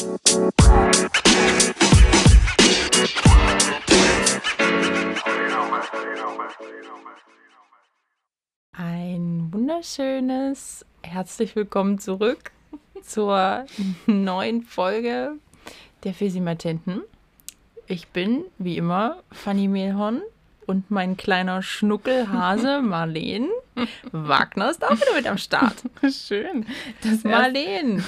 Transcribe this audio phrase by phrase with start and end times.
[0.00, 0.08] Ein
[9.52, 12.50] wunderschönes herzlich willkommen zurück
[13.02, 13.66] zur
[14.06, 15.32] neuen Folge
[16.04, 17.02] der Fesimatenten.
[17.86, 20.22] Ich bin, wie immer, Fanny Mehlhorn
[20.66, 23.50] und mein kleiner Schnuckelhase Marleen
[24.12, 25.82] Wagner ist auch wieder mit am Start.
[26.10, 26.64] Schön.
[27.02, 28.02] Das Marleen.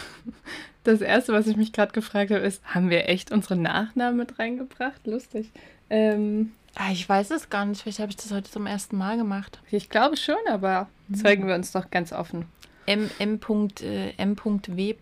[0.85, 4.39] Das erste, was ich mich gerade gefragt habe, ist, haben wir echt unsere Nachnamen mit
[4.39, 5.07] reingebracht?
[5.07, 5.51] Lustig.
[5.91, 7.83] Ähm, Ah, Ich weiß es gar nicht.
[7.83, 9.61] Vielleicht habe ich das heute zum ersten Mal gemacht.
[9.71, 12.47] ich glaube schon, aber zeigen wir uns doch ganz offen.
[12.87, 13.11] M.
[13.19, 13.39] M.
[13.83, 14.37] äh, M.
[14.37, 14.95] W.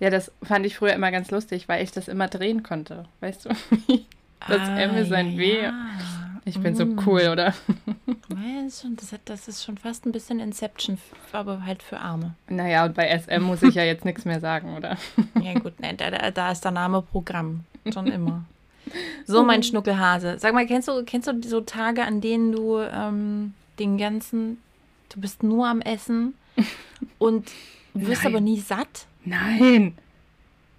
[0.00, 3.04] Ja, das fand ich früher immer ganz lustig, weil ich das immer drehen konnte.
[3.20, 3.50] Weißt du?
[4.46, 5.62] Das Ah, M ist ein ja, W.
[5.62, 5.72] ja.
[6.46, 7.00] Ich bin so Mm.
[7.06, 7.54] cool, oder?
[8.06, 10.98] Ja, das, ist schon, das, hat, das ist schon fast ein bisschen Inception,
[11.32, 12.34] aber halt für Arme.
[12.48, 14.96] Naja, und bei SM muss ich ja jetzt nichts mehr sagen, oder?
[15.40, 17.60] Ja gut, ne, da, da, da ist der Name Programm.
[17.92, 18.44] Schon immer.
[19.26, 20.38] So, mein Schnuckelhase.
[20.38, 24.58] Sag mal, kennst du, kennst du so Tage, an denen du ähm, den ganzen,
[25.14, 26.34] du bist nur am Essen
[27.18, 27.50] und
[27.94, 28.32] wirst Nein.
[28.32, 29.06] aber nie satt?
[29.24, 29.96] Nein.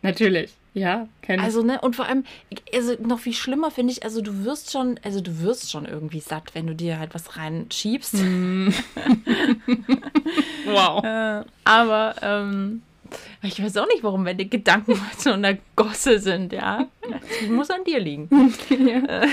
[0.03, 0.53] Natürlich.
[0.75, 1.45] Ja, kenn ich.
[1.45, 2.25] Also, ne, und vor allem,
[2.73, 6.19] also noch viel schlimmer finde ich, also du wirst schon, also du wirst schon irgendwie
[6.19, 8.15] satt, wenn du dir halt was reinschiebst.
[10.65, 11.01] wow.
[11.01, 12.81] Äh, aber ähm,
[13.41, 16.87] ich weiß auch nicht, warum meine Gedanken so in der Gosse sind, ja.
[17.09, 18.29] Das muss an dir liegen.
[18.69, 19.27] Äh,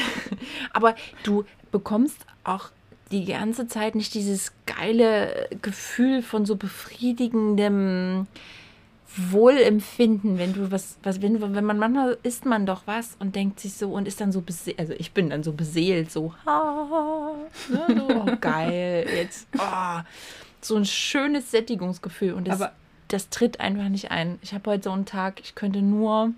[0.73, 2.71] aber du bekommst auch
[3.11, 8.29] die ganze Zeit nicht dieses geile Gefühl von so befriedigendem
[9.17, 13.61] Wohlempfinden, wenn du was, was wenn, wenn man manchmal isst man doch was und denkt
[13.61, 17.35] sich so und ist dann so beseelt, also ich bin dann so beseelt, so, ha,
[17.69, 20.01] ne, so oh, geil, jetzt, oh,
[20.61, 22.73] so ein schönes Sättigungsgefühl und das, Aber-
[23.09, 24.39] das tritt einfach nicht ein.
[24.43, 26.33] Ich habe heute so einen Tag, ich könnte nur,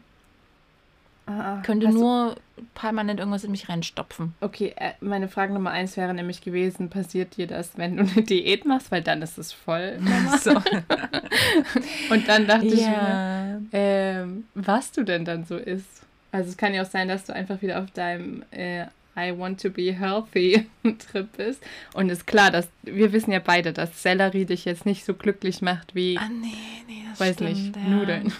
[1.26, 2.36] Ah, könnte nur
[2.74, 4.34] permanent irgendwas in mich reinstopfen.
[4.40, 8.22] Okay, äh, meine Frage Nummer eins wäre nämlich gewesen, passiert dir das, wenn du eine
[8.22, 8.90] Diät machst?
[8.90, 9.98] Weil dann ist es voll.
[10.40, 10.50] So.
[12.10, 13.60] Und dann dachte ich mir, ja.
[13.72, 16.02] ähm, was du denn dann so isst.
[16.32, 18.86] Also es kann ja auch sein, dass du einfach wieder auf deinem äh,
[19.16, 20.66] I want to be healthy
[21.10, 21.62] Trip bist.
[21.94, 25.62] Und ist klar, dass wir wissen ja beide, dass Sellerie dich jetzt nicht so glücklich
[25.62, 26.48] macht wie, Ah, nee,
[26.88, 27.50] nee, das weiß stimmt.
[27.50, 27.82] nicht, ja.
[27.82, 28.32] Nudeln.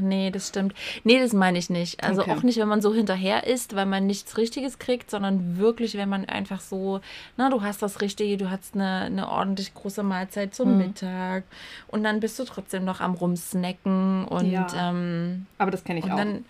[0.00, 0.74] Nee, das stimmt.
[1.04, 2.02] Nee, das meine ich nicht.
[2.02, 2.32] Also Okay.
[2.32, 6.08] auch nicht, wenn man so hinterher isst, weil man nichts Richtiges kriegt, sondern wirklich, wenn
[6.08, 7.00] man einfach so,
[7.36, 10.78] na, du hast das Richtige, du hast eine, eine ordentlich große Mahlzeit zum Mhm.
[10.78, 11.44] Mittag
[11.88, 14.66] und dann bist du trotzdem noch am Rumsnacken und, Ja.
[14.90, 16.16] ähm, Aber das kenne ich auch.
[16.16, 16.44] dann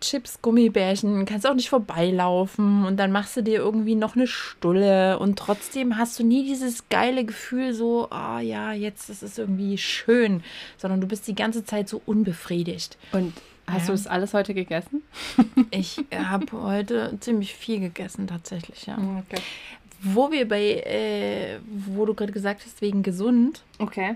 [0.00, 5.18] Chips, Gummibärchen, kannst auch nicht vorbeilaufen und dann machst du dir irgendwie noch eine Stulle
[5.18, 10.42] und trotzdem hast du nie dieses geile Gefühl so, ah ja, jetzt ist irgendwie schön,
[10.76, 12.96] sondern du bist die ganze Zeit so unbefriedigt.
[13.12, 13.32] Und
[13.66, 13.86] hast Ja.
[13.86, 15.02] du das alles heute gegessen?
[15.72, 18.96] Ich habe heute ziemlich viel gegessen tatsächlich, ja.
[18.96, 19.42] Okay.
[20.02, 24.14] Wo wir bei, äh, wo du gerade gesagt hast, wegen gesund, Okay.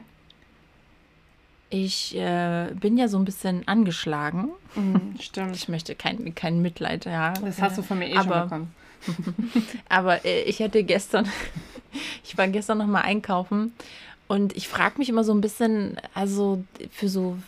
[1.70, 4.50] Ich äh, bin ja so ein bisschen angeschlagen.
[4.74, 5.56] Mhm, stimmt.
[5.56, 7.32] Ich möchte kein, kein Mitleid, ja.
[7.34, 8.74] Das hast du von mir eh aber, schon bekommen.
[9.88, 11.26] Aber äh, ich hatte gestern,
[12.24, 13.72] ich war gestern noch mal einkaufen
[14.28, 17.38] und ich frage mich immer so ein bisschen, also für so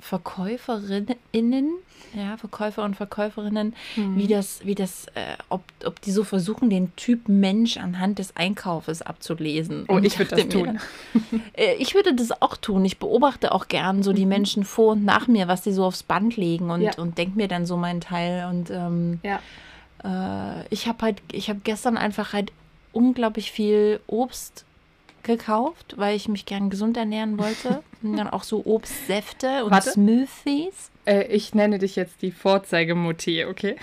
[0.00, 1.68] Verkäuferinnen,
[2.14, 4.16] ja, Verkäufer und Verkäuferinnen, Mhm.
[4.18, 8.34] wie das, wie das, äh, ob, ob die so versuchen, den Typ Mensch anhand des
[8.36, 9.84] Einkaufes abzulesen.
[9.88, 10.64] Oh, Und ich würde das mir tun.
[10.64, 10.80] dann,
[11.54, 12.84] äh, ich würde das auch tun.
[12.84, 16.02] Ich beobachte auch gern so die Menschen vor und nach mir, was die so aufs
[16.02, 16.90] Band legen und, Ja.
[16.98, 18.46] und denke mir dann so meinen Teil.
[18.50, 19.40] Und ähm, Ja.
[20.04, 22.52] äh, ich habe halt, ich habe gestern einfach halt
[22.92, 24.64] unglaublich viel Obst
[25.36, 27.82] gekauft, weil ich mich gern gesund ernähren wollte.
[28.02, 29.90] Und dann auch so Obstsäfte und Warte.
[29.90, 30.90] Smoothies.
[31.04, 33.76] Äh, ich nenne dich jetzt die Vorzeigemutti, okay?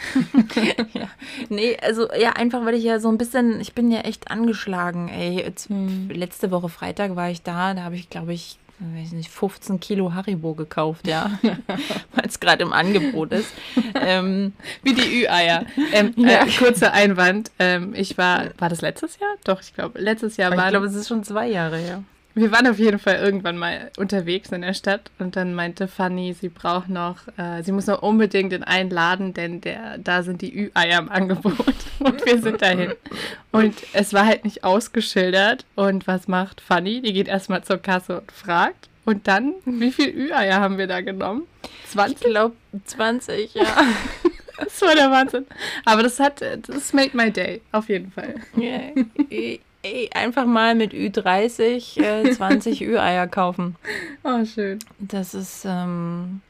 [0.93, 1.07] ja.
[1.49, 5.09] Nee, also ja, einfach weil ich ja so ein bisschen, ich bin ja echt angeschlagen,
[5.09, 5.37] ey.
[5.37, 5.69] Jetzt,
[6.09, 10.13] Letzte Woche Freitag war ich da, da habe ich, glaube ich, weiß nicht, 15 Kilo
[10.13, 11.31] Haribo gekauft, ja.
[11.41, 13.51] weil es gerade im Angebot ist.
[13.95, 14.53] ähm,
[14.83, 15.65] Wie die Ü-Eier.
[15.93, 16.43] Ähm, Ja.
[16.45, 17.51] äh, kurzer Einwand.
[17.59, 19.33] Ähm, ich war, war das letztes Jahr?
[19.45, 22.03] Doch, ich glaube, letztes Jahr aber ich war, glaube, es ist schon zwei Jahre her.
[22.37, 26.33] Wir waren auf jeden Fall irgendwann mal unterwegs in der Stadt und dann meinte Fanny,
[26.33, 30.43] sie braucht noch, äh, sie muss noch unbedingt in einen Laden, denn der, da sind
[30.43, 31.55] die Ü-Eier im Angebot
[31.99, 32.93] und wir sind dahin.
[33.51, 37.01] Und es war halt nicht ausgeschildert und was macht Fanny?
[37.01, 41.01] Die geht erstmal zur Kasse und fragt und dann, wie viel Ü-Eier haben wir da
[41.01, 41.43] genommen?
[41.85, 42.19] Ich 20?
[42.19, 42.55] glaube
[42.85, 43.65] 20, ja.
[44.59, 45.45] Das war der Wahnsinn.
[45.85, 48.35] Aber das hat, das made my day, auf jeden Fall.
[49.29, 49.59] Äh,
[49.93, 53.75] ey, einfach mal mit Ü30 äh, 20 Ü-Eier kaufen.
[54.23, 54.79] Oh, schön.
[54.99, 56.41] Das ist, ähm,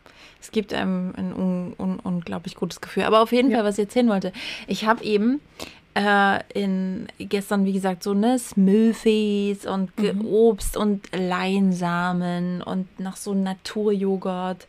[0.41, 3.03] es gibt einem ein un, un, unglaublich gutes Gefühl.
[3.03, 3.57] Aber auf jeden Ja.
[3.57, 4.31] Fall, was ich erzählen wollte,
[4.67, 5.41] ich habe eben
[5.93, 10.25] äh, in gestern, wie gesagt, so ne Smoothies und Mhm.
[10.25, 14.67] Obst und Leinsamen und noch so Naturjoghurt.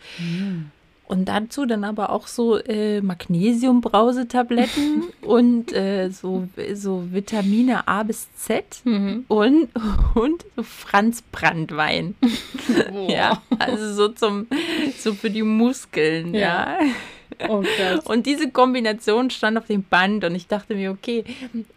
[1.09, 8.29] Und dazu dann aber auch so äh, Magnesiumbrausetabletten und äh, so, so Vitamine A bis
[8.35, 9.25] Z Mhm.
[9.29, 9.69] und,
[10.15, 12.15] und so Franz Brandwein.
[12.93, 13.09] Boah.
[13.19, 14.47] Ja, also so zum,
[14.99, 16.77] so für die Muskeln, ja.
[16.79, 16.81] Ja.
[17.49, 17.63] Oh.
[18.05, 21.25] Und diese Kombination stand auf dem Band und ich dachte mir, okay,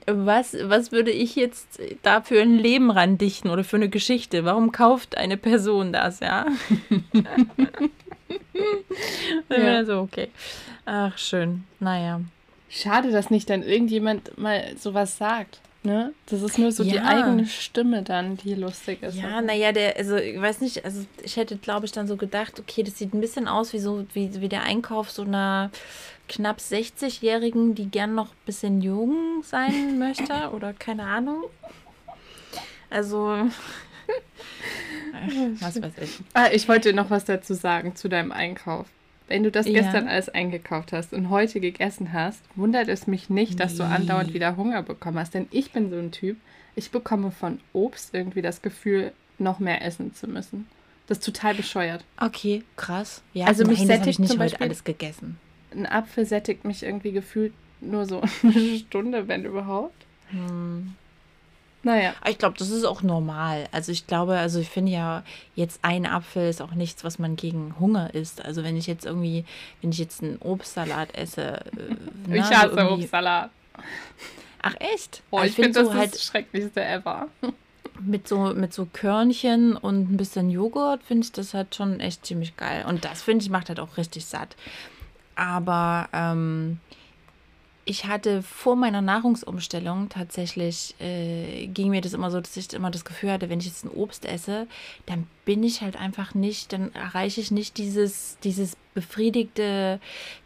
[0.08, 4.44] was, was würde ich jetzt da für ein Leben randichten oder für eine Geschichte?
[4.44, 6.48] Warum kauft eine Person das, ja?
[9.50, 9.84] Ja.
[9.86, 10.30] So, okay.
[10.86, 11.64] Ach, schön.
[11.80, 12.22] Naja.
[12.70, 15.60] Schade, dass nicht dann irgendjemand mal sowas sagt.
[15.84, 16.14] Ne?
[16.28, 17.06] Das ist nur so die Ja.
[17.06, 19.16] eigene Stimme dann, die lustig ist.
[19.16, 22.60] Ja, naja, der, also ich weiß nicht, also ich hätte, glaube ich, dann so gedacht,
[22.60, 25.72] okay, das sieht ein bisschen aus wie so, wie, wie der Einkauf so einer
[26.30, 31.44] knapp 60-Jährigen, die gern noch ein bisschen jung sein möchte oder keine Ahnung.
[32.92, 33.50] Also,
[35.60, 36.20] was weiß ich.
[36.34, 38.88] Ah, ich wollte noch was dazu sagen zu deinem Einkauf.
[39.28, 39.74] Wenn du das Ja.
[39.82, 43.94] gestern alles eingekauft hast und heute gegessen hast, wundert es mich nicht, dass du Nee.
[43.94, 45.34] andauernd wieder Hunger bekommen hast.
[45.34, 46.38] Denn ich bin so ein Typ,
[46.76, 50.68] ich bekomme von Obst irgendwie das Gefühl, noch mehr essen zu müssen.
[51.08, 52.04] Das ist total bescheuert.
[52.20, 53.22] Okay, krass.
[53.34, 55.38] Ja, Also mich nein, hab sättigt ich nicht zum heute Beispiel- alles gegessen.
[55.74, 59.96] Ein Apfel sättigt mich irgendwie gefühlt nur so eine Stunde, wenn überhaupt.
[60.30, 60.96] Hm.
[61.84, 62.14] Naja.
[62.30, 63.68] Ich glaube, das ist auch normal.
[63.72, 65.24] Also ich glaube, also ich finde ja,
[65.56, 68.44] jetzt ein Apfel ist auch nichts, was man gegen Hunger isst.
[68.46, 69.46] Also wenn ich jetzt irgendwie,
[69.82, 71.42] wenn ich jetzt einen Obstsalat esse.
[71.66, 73.50] Äh, ne, Ich so hasse irgendwie- Obstsalat.
[74.62, 75.24] Ach echt?
[75.32, 77.28] Oh, Also ich finde, find das so ist das Schrecklichste ever.
[78.00, 82.26] mit so mit so Körnchen und ein bisschen Joghurt finde ich das halt schon echt
[82.28, 82.86] ziemlich geil.
[82.88, 84.56] Und das finde ich macht halt auch richtig satt.
[85.36, 86.80] Aber ähm,
[87.86, 92.92] ich hatte vor meiner Nahrungsumstellung tatsächlich, äh, ging mir das immer so, dass ich immer
[92.92, 94.68] das Gefühl hatte, wenn ich jetzt ein Obst esse,
[95.08, 100.00] dann bin ich halt einfach nicht, dann erreiche ich nicht dieses, dieses befriedigte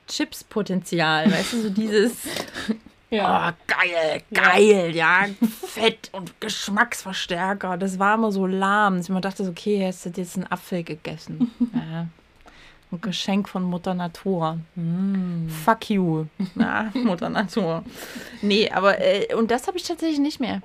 [0.07, 1.31] Chips-Potenzial.
[1.31, 2.13] Weißt du, so dieses,
[3.11, 5.25] oh, geil, geil, ja,
[5.67, 7.77] Fett und Geschmacksverstärker.
[7.77, 8.99] Das war immer so lahm.
[8.99, 11.51] Ich immer dachte so, okay, hast du jetzt einen Apfel gegessen.
[11.73, 12.07] Ja.
[12.95, 14.59] Ein Geschenk von Mutter Natur.
[14.75, 15.47] Mm.
[15.49, 16.25] Fuck you.
[16.55, 17.83] Ja, Mutter Natur.
[18.41, 20.61] Nee, aber, äh, und das habe ich tatsächlich nicht mehr.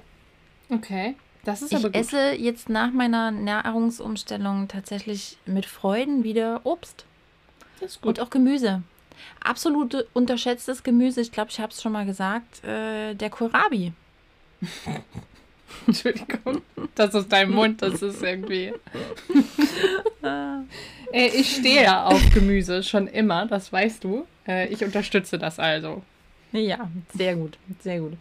[0.71, 1.15] Okay.
[1.45, 1.97] Das ist aber Ich gut.
[1.97, 7.07] esse jetzt nach meiner Nahrungsumstellung tatsächlich mit Freuden wieder Obst
[7.81, 8.83] Das ist und auch Gemüse.
[9.43, 11.21] Absolut unterschätztes Gemüse.
[11.21, 12.63] Ich glaube, ich habe es schon mal gesagt.
[12.65, 13.93] Äh, der Kohlrabi.
[15.87, 16.63] Entschuldigung.
[16.95, 18.73] Das ist dein Mund, das ist irgendwie.
[21.13, 24.27] Ey, ich stehe ja auf Gemüse schon immer, das weißt du.
[24.47, 26.03] Äh, ich unterstütze das also.
[26.53, 28.15] Ja, sehr gut, sehr gut.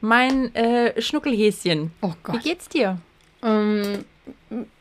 [0.00, 1.90] Mein äh, Schnuckelhäschen.
[2.02, 2.98] Oh Wie geht's dir,
[3.42, 4.04] Ähm,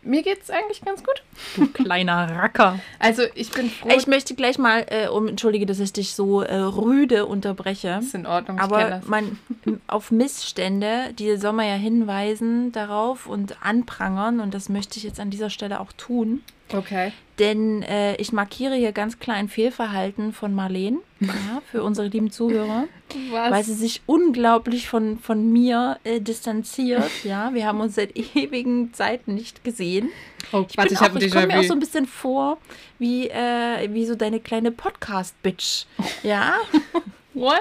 [0.01, 1.23] mir geht's eigentlich ganz gut.
[1.55, 2.79] du kleiner Racker?
[2.99, 3.89] Also ich bin froh.
[3.95, 7.99] Ich möchte gleich mal, äh, um, entschuldige, dass ich dich so äh, rüde unterbreche.
[8.01, 9.07] ist in Ordnung, Aber das.
[9.07, 9.39] man
[9.87, 14.39] auf Missstände, die soll man ja hinweisen darauf und anprangern.
[14.39, 16.43] Und das möchte ich jetzt an dieser Stelle auch tun.
[16.73, 17.11] Okay.
[17.39, 22.31] Denn äh, ich markiere hier ganz klar ein Fehlverhalten von Marleen ja, für unsere lieben
[22.31, 22.85] Zuhörer,
[23.31, 23.51] Was?
[23.51, 27.09] weil sie sich unglaublich von, von mir äh, distanziert.
[27.23, 30.09] Ja, wir haben uns seit ewigen Zeiten nicht gesehen.
[30.51, 32.57] oh, Ich, warte, ich auch- ich komme mir auch so ein bisschen vor
[32.99, 35.85] wie, äh, wie so deine kleine Podcast-Bitch.
[36.23, 36.55] Ja?
[37.33, 37.59] What?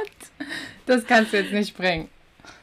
[0.86, 2.08] Das kannst du jetzt nicht bringen.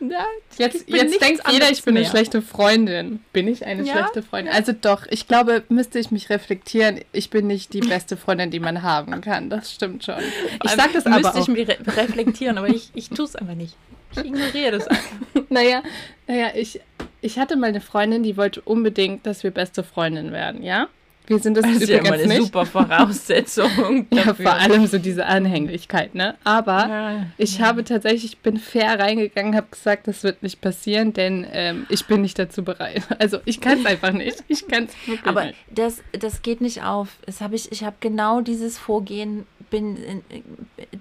[0.01, 0.25] ja
[0.57, 2.09] Jetzt, jetzt denkt jeder, ich bin eine mehr.
[2.09, 3.19] schlechte Freundin.
[3.31, 3.93] Bin ich eine Ja?
[3.93, 4.53] schlechte Freundin?
[4.53, 6.99] Also doch, ich glaube, müsste ich mich reflektieren.
[7.13, 9.49] Ich bin nicht die beste Freundin, die man haben kann.
[9.49, 10.15] Das stimmt schon.
[10.63, 13.55] Ich sag das aber Müsste ich mich re reflektieren, aber ich, ich tue es einfach
[13.55, 13.75] nicht.
[14.13, 15.03] Ich ignoriere das einfach.
[15.49, 15.83] Naja,
[16.27, 16.81] naja, ich,
[17.25, 20.87] ich hatte mal eine Freundin, die wollte unbedingt, dass wir beste Freundin werden, ja?
[21.27, 22.37] Wir sind das, Das ist ja immer eine nicht.
[22.43, 24.05] super Voraussetzung.
[24.13, 24.45] Ja, dafür.
[24.45, 26.35] vor allem so diese Anhänglichkeit, ne?
[26.43, 27.25] Aber Ja.
[27.37, 31.87] ich habe tatsächlich, ich bin fair reingegangen, habe gesagt, das wird nicht passieren, denn ähm,
[31.89, 33.01] ich bin nicht dazu bereit.
[33.19, 34.43] Also ich kann es einfach nicht.
[34.47, 35.57] Ich kann es wirklich Aber nicht.
[35.71, 37.17] das, das geht nicht auf.
[37.25, 40.23] Das hab ich ich habe genau dieses Vorgehen, bin in,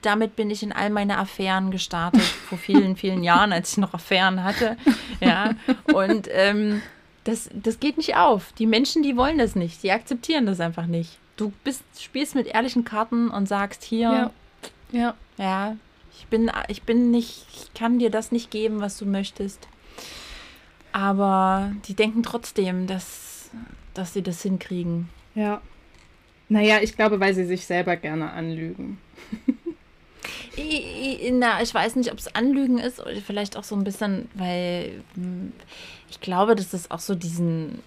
[0.02, 3.95] damit bin ich in all meine Affären gestartet, vor vielen, vielen Jahren, als ich noch
[3.95, 4.76] Affären hatte.
[5.21, 5.54] Ja,
[5.93, 6.83] und ähm,
[7.23, 8.52] das, das geht nicht auf.
[8.59, 9.83] Die Menschen, die wollen das nicht.
[9.83, 11.19] Die akzeptieren das einfach nicht.
[11.37, 14.31] Du bist, spielst mit ehrlichen Karten und sagst hier, Ja.
[14.93, 15.14] Ja.
[15.37, 15.76] Ja,
[16.19, 19.69] ich bin, ich bin nicht, ich kann dir das nicht geben, was du möchtest.
[20.93, 23.50] Aber die denken trotzdem, dass,
[23.95, 25.09] dass sie das hinkriegen.
[25.35, 25.61] Ja.
[26.54, 28.99] Naja, ich glaube, weil sie sich selber gerne anlügen.
[31.32, 35.02] Na, ich weiß nicht, ob es Anlügen ist oder vielleicht auch so ein bisschen, weil
[35.14, 35.52] hm,
[36.08, 37.80] ich glaube, dass es auch so diesen,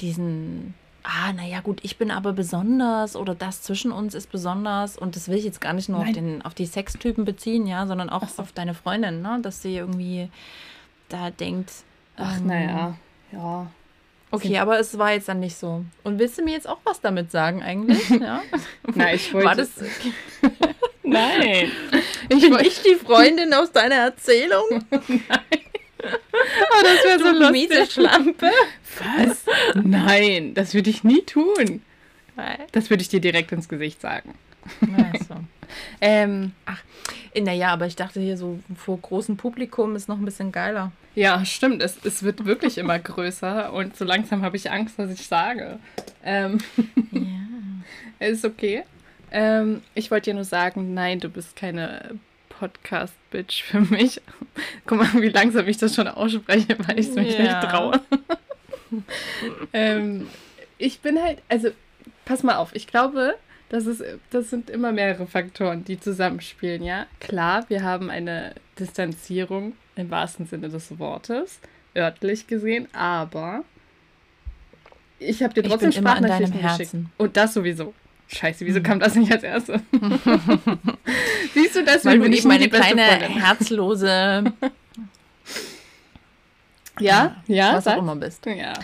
[0.00, 5.16] diesen, ah, naja, gut, ich bin aber besonders oder das zwischen uns ist besonders und
[5.16, 8.08] das will ich jetzt gar nicht nur auf, den, auf die Sextypen beziehen, ja, sondern
[8.08, 8.42] auch so.
[8.42, 10.28] auf deine Freundin, ne, dass sie irgendwie
[11.08, 11.72] da denkt.
[12.16, 12.96] Ach, ähm, naja,
[13.32, 13.66] ja.
[14.32, 15.84] Okay, aber es war jetzt dann nicht so.
[16.04, 18.08] Und willst du mir jetzt auch was damit sagen eigentlich?
[18.20, 18.42] Ja?
[18.94, 19.46] Nein, ich wollte.
[19.46, 19.70] War das.
[21.02, 21.70] Nein.
[22.28, 24.64] Ich bin nicht die Freundin aus deiner Erzählung.
[24.90, 25.22] Nein.
[26.02, 27.68] Oh, das wäre so lustig.
[27.70, 28.50] miese Schlampe.
[28.98, 29.44] Was?
[29.74, 31.82] Nein, das würde ich nie tun.
[32.72, 34.34] Das würde ich dir direkt ins Gesicht sagen.
[34.96, 35.36] Also.
[36.00, 36.82] ähm, ach,
[37.38, 40.92] naja, aber ich dachte hier so vor großem Publikum ist noch ein bisschen geiler.
[41.14, 41.82] Ja, stimmt.
[41.82, 45.78] Es, es wird wirklich immer größer und so langsam habe ich Angst, was ich sage.
[46.24, 46.58] Ähm,
[47.10, 48.26] ja.
[48.26, 48.84] ist okay.
[49.30, 54.20] Ähm, ich wollte dir nur sagen, nein, du bist keine Podcast-Bitch für mich.
[54.86, 57.42] Guck mal, wie langsam ich das schon ausspreche, weil ich es mich ja.
[57.42, 58.00] nicht traue.
[59.72, 60.28] ähm,
[60.78, 61.70] ich bin halt, also
[62.24, 63.36] pass mal auf, ich glaube,
[63.70, 67.06] das, ist, das sind immer mehrere Faktoren, die zusammenspielen, ja.
[67.20, 71.60] Klar, wir haben eine Distanzierung im wahrsten Sinne des Wortes,
[71.96, 73.64] örtlich gesehen, aber
[75.18, 76.94] ich habe dir trotzdem Sprachnachrichten geschickt.
[77.16, 77.94] Und das sowieso.
[78.28, 78.84] Scheiße, wieso hm.
[78.84, 79.80] kam das nicht als erstes?
[81.54, 84.44] Siehst du, das Weil du nicht meine kleine herzlose
[87.00, 88.46] ja, ja, was auch immer bist.
[88.46, 88.74] Ja.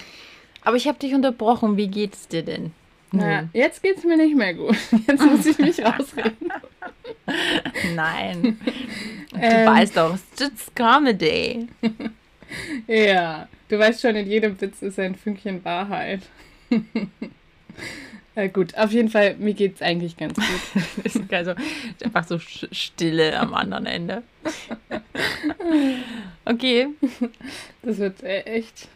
[0.63, 1.77] Aber ich habe dich unterbrochen.
[1.77, 2.73] Wie geht's dir denn?
[3.17, 4.77] Na, jetzt geht's mir nicht mehr gut.
[5.07, 6.53] Jetzt muss ich mich rausreden.
[7.95, 8.59] Nein.
[9.33, 11.69] Du ähm, weißt doch, it's Comedy.
[12.87, 16.23] ja, du weißt schon, in jedem Witz ist ein Fünkchen Wahrheit.
[18.35, 21.33] Ja, gut, auf jeden Fall, mir geht es eigentlich ganz gut.
[21.33, 21.53] also
[22.03, 24.23] einfach so Stille am anderen Ende.
[26.47, 26.89] okay.
[27.83, 28.89] Das wird äh, echt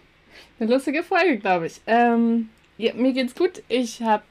[0.58, 1.80] eine lustige Folge, glaube ich.
[1.86, 2.48] Ähm,
[2.80, 3.62] ja, mir geht's gut.
[3.68, 4.24] Ich habe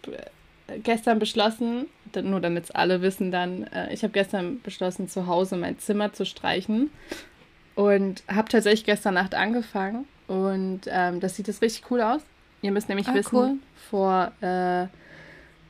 [0.67, 5.27] äh, gestern beschlossen, nur damit es alle wissen dann, äh, ich habe gestern beschlossen, zu
[5.27, 6.89] Hause mein Zimmer zu streichen.
[7.75, 10.05] Und habe tatsächlich gestern Nacht angefangen.
[10.27, 12.21] Und ähm, das sieht jetzt richtig cool aus.
[12.61, 13.57] Ihr müsst nämlich ah, wissen, cool.
[13.89, 14.87] vor äh,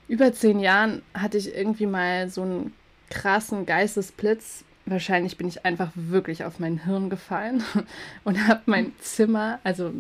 [0.07, 2.73] über zehn Jahren hatte ich irgendwie mal so einen
[3.09, 4.63] krassen Geistesblitz.
[4.85, 7.63] Wahrscheinlich bin ich einfach wirklich auf mein Hirn gefallen
[8.23, 9.93] und habe mein Zimmer, also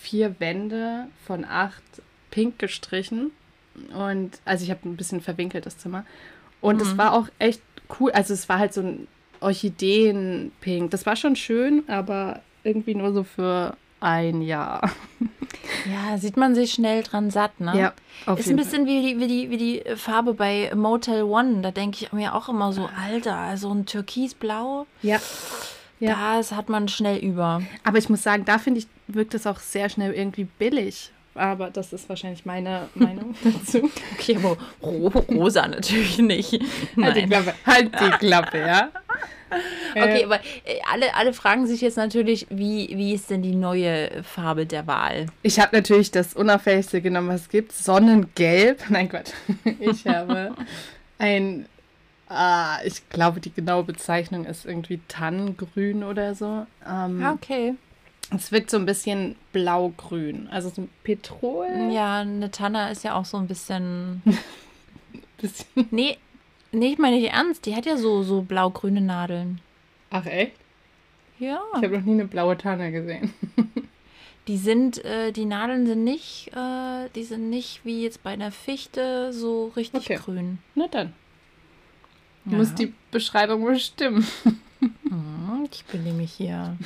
[0.00, 1.82] vier Wände von acht,
[2.30, 3.30] pink gestrichen.
[3.94, 6.04] Und also ich habe ein bisschen verwinkelt das Zimmer.
[6.60, 6.98] Und es mhm.
[6.98, 7.62] war auch echt
[7.98, 8.10] cool.
[8.12, 9.08] Also es war halt so ein
[9.40, 10.90] Orchideen-Pink.
[10.90, 14.90] Das war schon schön, aber irgendwie nur so für ein Jahr.
[15.86, 17.78] Ja, sieht man sich schnell dran satt, ne?
[17.78, 17.92] Ja.
[18.26, 21.62] Auf ist ein bisschen wie die, wie, die, wie die Farbe bei Motel One.
[21.62, 24.86] Da denke ich mir auch immer so, Alter, also ein Türkisblau.
[25.02, 25.20] Ja.
[26.08, 26.36] Ja.
[26.36, 27.62] Das hat man schnell über.
[27.82, 31.10] Aber ich muss sagen, da finde ich, wirkt es auch sehr schnell irgendwie billig.
[31.34, 33.90] Aber das ist wahrscheinlich meine Meinung dazu.
[34.14, 36.60] Okay, aber rosa natürlich nicht.
[37.00, 38.90] Halt die Klappe, halt die Klappe, ja.
[39.92, 43.54] Okay, äh, aber äh, alle, alle fragen sich jetzt natürlich, wie, wie ist denn die
[43.54, 45.26] neue Farbe der Wahl?
[45.42, 47.72] Ich habe natürlich das unauffälligste genommen, was es gibt.
[47.72, 48.82] Sonnengelb.
[48.88, 49.32] Nein, Gott.
[49.78, 50.54] Ich habe
[51.18, 51.66] ein,
[52.34, 56.66] ah, ich glaube, die genaue Bezeichnung ist irgendwie Tannengrün oder so.
[56.86, 57.74] Ähm, ah, okay.
[58.34, 61.92] Es wirkt so ein bisschen blau-grün, also so ein Petrol.
[61.92, 64.22] Ja, eine Tanne ist ja auch so ein bisschen.
[65.38, 65.88] bisschen.
[65.90, 66.18] Nee,
[66.74, 67.66] Nee, ich meine nicht ernst.
[67.66, 69.60] Die hat ja so, so blau-grüne Nadeln.
[70.10, 70.56] Ach, echt?
[71.38, 71.62] Ja.
[71.76, 73.32] Ich habe noch nie eine blaue Tanne gesehen.
[74.48, 78.50] die sind, äh, die Nadeln sind nicht, äh, die sind nicht wie jetzt bei einer
[78.50, 80.16] Fichte so richtig okay.
[80.16, 80.58] grün.
[80.74, 81.12] Na dann.
[82.46, 82.58] Ja.
[82.58, 84.26] Muss die Beschreibung wohl stimmen.
[85.08, 86.76] Hm, ich bin nämlich hier.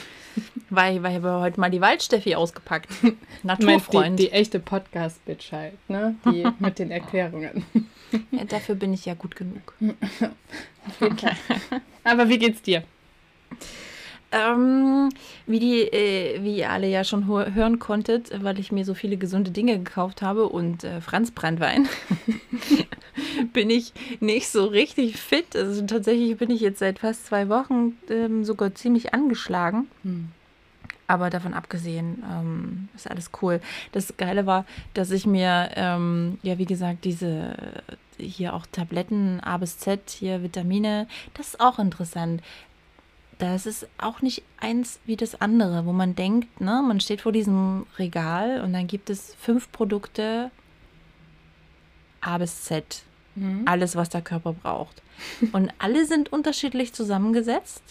[0.70, 2.88] Weil, weil ich habe heute mal die Waldsteffi ausgepackt.
[3.42, 4.18] Naturfreund.
[4.20, 6.14] Die, die echte Podcast-Bitch halt, ne?
[6.26, 7.64] Die mit den Erklärungen.
[8.30, 9.74] Ja, dafür bin ich ja gut genug.
[11.00, 11.32] okay.
[12.04, 12.84] Aber wie geht's dir?
[14.30, 15.08] Ähm,
[15.46, 19.16] wie, die, äh, wie ihr alle ja schon hören konntet, weil ich mir so viele
[19.16, 21.88] gesunde Dinge gekauft habe und äh, Franz Brandwein,
[23.54, 25.56] bin ich nicht so richtig fit.
[25.56, 29.88] Also tatsächlich bin ich jetzt seit fast zwei Wochen ähm, sogar ziemlich angeschlagen.
[30.02, 30.28] Hm.
[31.06, 33.62] Aber davon abgesehen ähm, ist alles cool.
[33.92, 37.56] Das Geile war, dass ich mir, ähm, ja, wie gesagt, diese
[38.18, 42.42] hier auch Tabletten A bis Z, hier Vitamine, das ist auch interessant.
[43.38, 47.32] Das ist auch nicht eins wie das andere, wo man denkt, ne, man steht vor
[47.32, 50.50] diesem Regal und dann gibt es fünf Produkte
[52.20, 53.02] A bis Z.
[53.36, 53.62] Mhm.
[53.66, 55.02] Alles, was der Körper braucht.
[55.52, 57.82] Und alle sind unterschiedlich zusammengesetzt.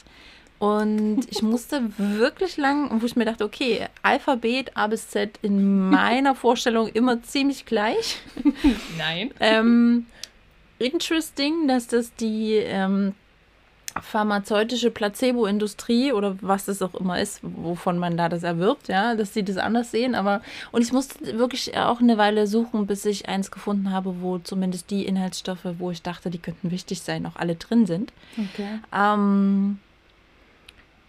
[0.60, 5.90] Und ich musste wirklich lang, wo ich mir dachte, okay, Alphabet A bis Z in
[5.90, 8.18] meiner Vorstellung immer ziemlich gleich.
[8.98, 9.32] Nein.
[9.40, 10.08] Ähm,
[10.80, 13.14] interesting, dass das die ähm,
[14.02, 19.34] pharmazeutische Placebo-Industrie oder was es auch immer ist, wovon man da das erwirbt, ja, dass
[19.34, 20.16] sie das anders sehen.
[20.16, 24.40] Aber und ich musste wirklich auch eine Weile suchen, bis ich eins gefunden habe, wo
[24.40, 28.12] zumindest die Inhaltsstoffe, wo ich dachte, die könnten wichtig sein, auch alle drin sind.
[28.38, 28.80] Okay.
[28.94, 29.80] Ähm,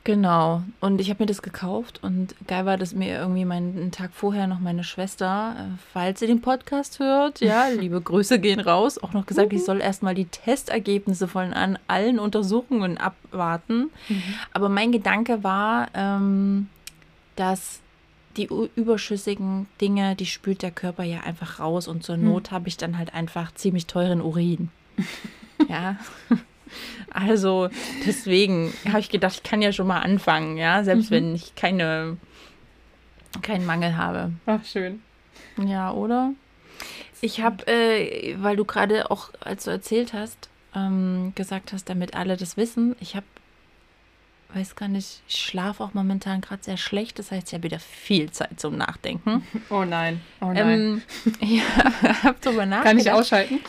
[0.08, 0.62] genau.
[0.80, 4.12] Und ich habe mir das gekauft und geil war, dass mir irgendwie meinen einen Tag
[4.14, 8.96] vorher noch meine Schwester, äh, falls sie den Podcast hört, ja, liebe Grüße gehen raus,
[8.96, 13.90] auch noch gesagt, ich soll erstmal die Testergebnisse von an allen Untersuchungen abwarten.
[14.54, 16.70] Aber mein Gedanke war, ähm,
[17.36, 17.80] dass
[18.38, 22.78] die überschüssigen Dinge, die spült der Körper ja einfach raus und zur Not habe ich
[22.78, 24.70] dann halt einfach ziemlich teuren Urin.
[25.68, 25.96] ja.
[27.10, 27.68] Also
[28.06, 32.16] deswegen habe ich gedacht, ich kann ja schon mal anfangen, ja, selbst wenn ich keine
[33.42, 34.32] keinen Mangel habe.
[34.46, 35.02] Ach, schön.
[35.56, 36.32] Ja, oder?
[37.20, 42.14] Ich habe, äh, weil du gerade auch, als du erzählt hast, ähm, gesagt hast, damit
[42.14, 43.26] alle das wissen, ich habe,
[44.54, 47.18] weiß gar nicht, ich schlafe auch momentan gerade sehr schlecht.
[47.18, 49.44] Das heißt, ich habe wieder viel Zeit zum Nachdenken.
[49.68, 50.20] Oh nein.
[50.40, 50.68] Oh nein.
[50.68, 51.02] Ähm,
[51.40, 52.84] ja, habe drüber nachgedacht.
[52.84, 53.60] Kann ich ausschalten?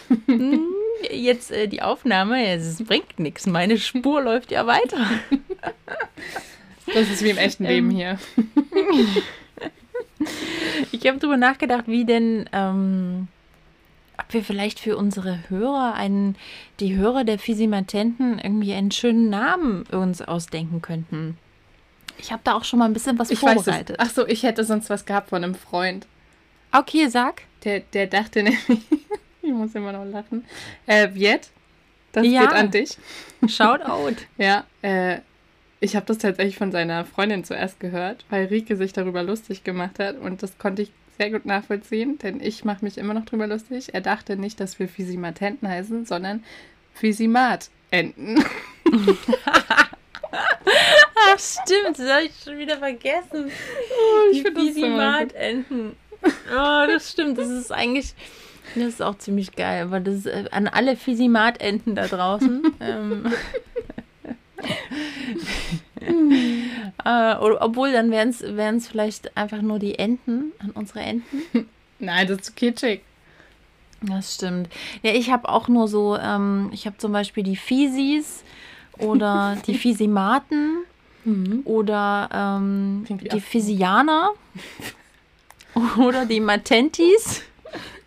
[1.12, 3.46] Jetzt äh, die Aufnahme, es bringt nichts.
[3.46, 5.06] Meine Spur läuft ja weiter.
[6.94, 8.20] Das ist wie im echten Leben Ähm, hier.
[10.91, 13.27] Ich habe darüber nachgedacht, wie denn, ähm,
[14.18, 16.36] ob wir vielleicht für unsere Hörer einen,
[16.79, 21.38] die Hörer der Physimatenten irgendwie einen schönen Namen uns ausdenken könnten.
[22.18, 23.96] Ich habe da auch schon mal ein bisschen was Ich vorbereitet.
[24.00, 26.06] Ach so, ich hätte sonst was gehabt von einem Freund.
[26.74, 27.44] Okay, sag.
[27.63, 28.60] Der, der dachte nämlich,
[29.50, 30.46] ich muss immer noch lachen.
[30.86, 31.50] Äh, Viet,
[32.12, 32.41] das Ja.
[32.41, 32.98] geht an dich.
[33.48, 34.15] Shout out.
[34.38, 35.17] Ja, äh,
[35.82, 40.00] ich habe das tatsächlich von seiner Freundin zuerst gehört, weil Rike sich darüber lustig gemacht
[40.00, 43.45] hat und das konnte ich sehr gut nachvollziehen, denn ich mache mich immer noch drüber
[43.47, 43.93] lustig.
[43.93, 46.43] Er dachte nicht, dass wir Physimatenten heißen, sondern
[46.95, 48.43] Physimat-Enten.
[50.32, 53.52] Ach, stimmt, das habe ich schon wieder vergessen.
[53.91, 55.95] Oh, Die Physimat-Enten.
[56.24, 57.38] Oh, das stimmt.
[57.38, 58.13] Das ist eigentlich,
[58.75, 59.84] das ist auch ziemlich geil.
[59.84, 62.63] Aber das ist äh, an alle Physimat-Enten da draußen.
[62.79, 63.25] ähm,
[67.05, 71.43] äh, obwohl, dann wären es vielleicht einfach nur die Enten, an unsere Enten.
[71.99, 73.01] Nein, das ist zu kitschig.
[74.01, 74.69] Das stimmt.
[75.01, 78.43] Ja, ich habe auch nur so, ähm, ich habe zum Beispiel die Fisis
[78.97, 80.84] oder die Fisimaten
[81.65, 83.41] oder ähm, die.
[83.41, 84.32] Fisianer
[85.97, 87.43] oder die Matentis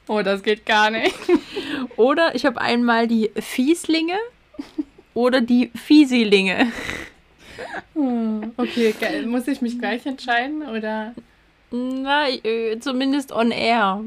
[0.08, 1.14] Oh, das geht gar nicht.
[1.96, 4.18] oder ich habe einmal die Fieslinge
[5.14, 6.72] oder die Fiesilinge.
[8.56, 11.14] Okay, ge- muss ich mich gleich entscheiden oder?
[11.70, 14.04] Na, äh, zumindest on air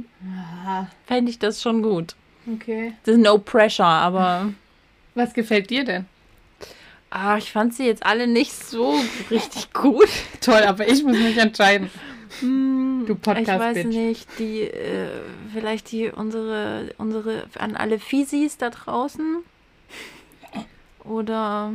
[1.08, 2.16] fände ich das schon gut.
[2.54, 2.94] okay.
[3.04, 4.54] Das ist no pressure, aber
[5.16, 6.06] Was gefällt dir denn?
[7.10, 9.00] ah, ich fand sie jetzt alle nicht so
[9.32, 10.10] richtig gut.
[10.42, 11.90] Toll, aber ich muss mich entscheiden.
[12.40, 15.10] Hm, Du Ich weiß nicht, die, äh,
[15.54, 19.38] vielleicht die, unsere, unsere, an alle Fisis da draußen.
[21.04, 21.74] Oder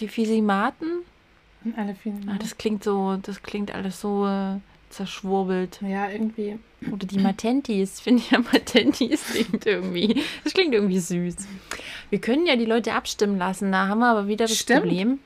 [0.00, 1.02] die Fisimaten.
[1.76, 2.28] Alle vielen.
[2.28, 4.58] Ah, das klingt so, das klingt alles so äh,
[4.90, 5.80] zerschwurbelt.
[5.82, 6.58] ja, irgendwie.
[6.92, 8.00] Oder die Matentis.
[8.00, 11.36] Finde ich ja, Matentis klingt irgendwie, das klingt irgendwie süß.
[12.10, 13.72] Wir können ja die Leute abstimmen lassen.
[13.72, 14.82] Da haben wir aber wieder das Stimmt.
[14.82, 15.18] Problem.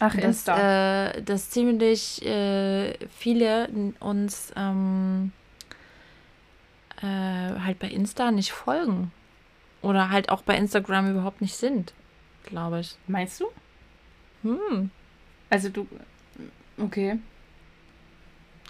[0.00, 1.08] Ach, dass, Insta.
[1.10, 3.68] äh, dass ziemlich äh, viele
[4.00, 5.32] uns ähm,
[7.02, 9.12] äh, halt bei Insta nicht folgen.
[9.82, 11.94] Oder halt auch bei Instagram überhaupt nicht sind,
[12.44, 12.96] glaube ich.
[13.06, 13.46] Meinst du?
[14.42, 14.90] Hm.
[15.48, 15.86] Also du.
[16.78, 17.18] Okay.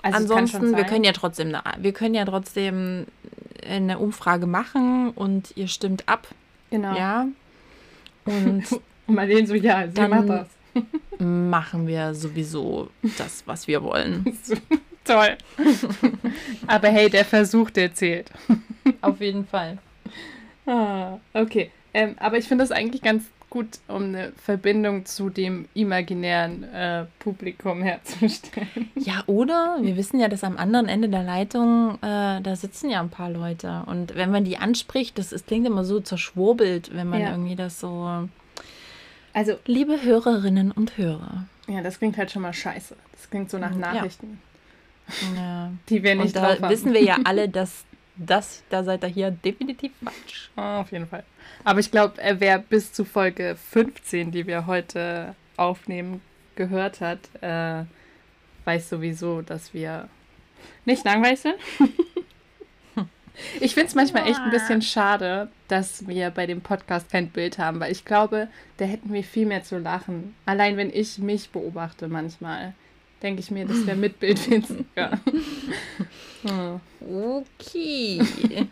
[0.02, 3.06] Also Ansonsten, wir können ja trotzdem, eine, wir können ja trotzdem
[3.68, 6.26] eine Umfrage machen und ihr stimmt ab,
[6.70, 6.96] Genau.
[6.96, 7.26] ja.
[8.24, 8.64] Und
[9.06, 10.48] Und mal den so, ja, sie Dann- macht das.
[11.18, 14.24] Machen wir sowieso das, was wir wollen.
[15.04, 15.36] Toll.
[16.66, 18.30] Aber hey, der Versuch, der zählt.
[19.00, 19.78] Auf jeden Fall.
[20.66, 21.70] Ah, okay.
[21.94, 27.06] Ähm, aber ich finde das eigentlich ganz gut, um eine Verbindung zu dem imaginären äh,
[27.18, 28.68] Publikum herzustellen.
[28.94, 33.00] Ja, oder wir wissen ja, dass am anderen Ende der Leitung, äh, da sitzen ja
[33.00, 33.82] ein paar Leute.
[33.86, 37.30] Und wenn man die anspricht, das, das klingt immer so zerschwurbelt, wenn man Ja.
[37.32, 38.28] irgendwie das so
[39.32, 41.44] Also, Liebe Hörerinnen und Hörer.
[41.68, 42.96] ja, das klingt halt schon mal scheiße.
[43.12, 43.74] Das klingt so nach.
[43.74, 44.40] Nachrichten,
[45.36, 45.70] Ja.
[45.88, 46.70] die wir nicht Und da drauf haben.
[46.72, 47.84] wissen wir ja alle, dass
[48.16, 50.50] das, da seid ihr hier definitiv falsch.
[50.56, 51.24] Ah, auf jeden Fall.
[51.64, 56.20] Aber ich glaube, wer bis zu Folge 15, die wir heute aufnehmen,
[56.56, 57.84] gehört hat, äh,
[58.64, 60.08] weiß sowieso, dass wir
[60.84, 61.54] nicht langweilig sind.
[63.60, 67.58] ich finde es manchmal echt ein bisschen schade, dass wir bei dem Podcast kein Bild
[67.58, 70.34] haben, weil ich glaube, da hätten wir viel mehr zu lachen.
[70.46, 72.74] Allein wenn ich mich beobachte manchmal,
[73.22, 75.18] denke ich mir, das wäre mit Bild witziger.
[77.00, 78.20] Okay.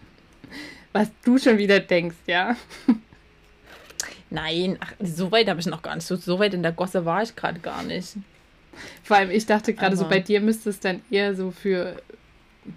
[0.92, 2.56] Was du schon wieder denkst, ja?
[4.30, 6.06] Nein, ach, so weit habe ich noch gar nicht.
[6.06, 8.16] So, so weit in der Gosse war ich gerade gar nicht.
[9.02, 12.00] Vor allem, ich dachte gerade so, bei dir müsste es dann eher so für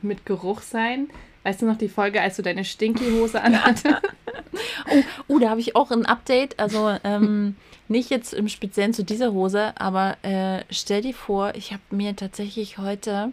[0.01, 1.09] mit Geruch sein.
[1.43, 3.87] Weißt du noch die Folge, als du deine Stinky-Hose anhattest?
[5.27, 6.59] Oh, da habe ich auch ein Update.
[6.59, 7.55] Also ähm,
[7.87, 12.15] nicht jetzt im Speziellen zu dieser Hose, aber äh, stell dir vor, ich habe mir
[12.15, 13.31] tatsächlich heute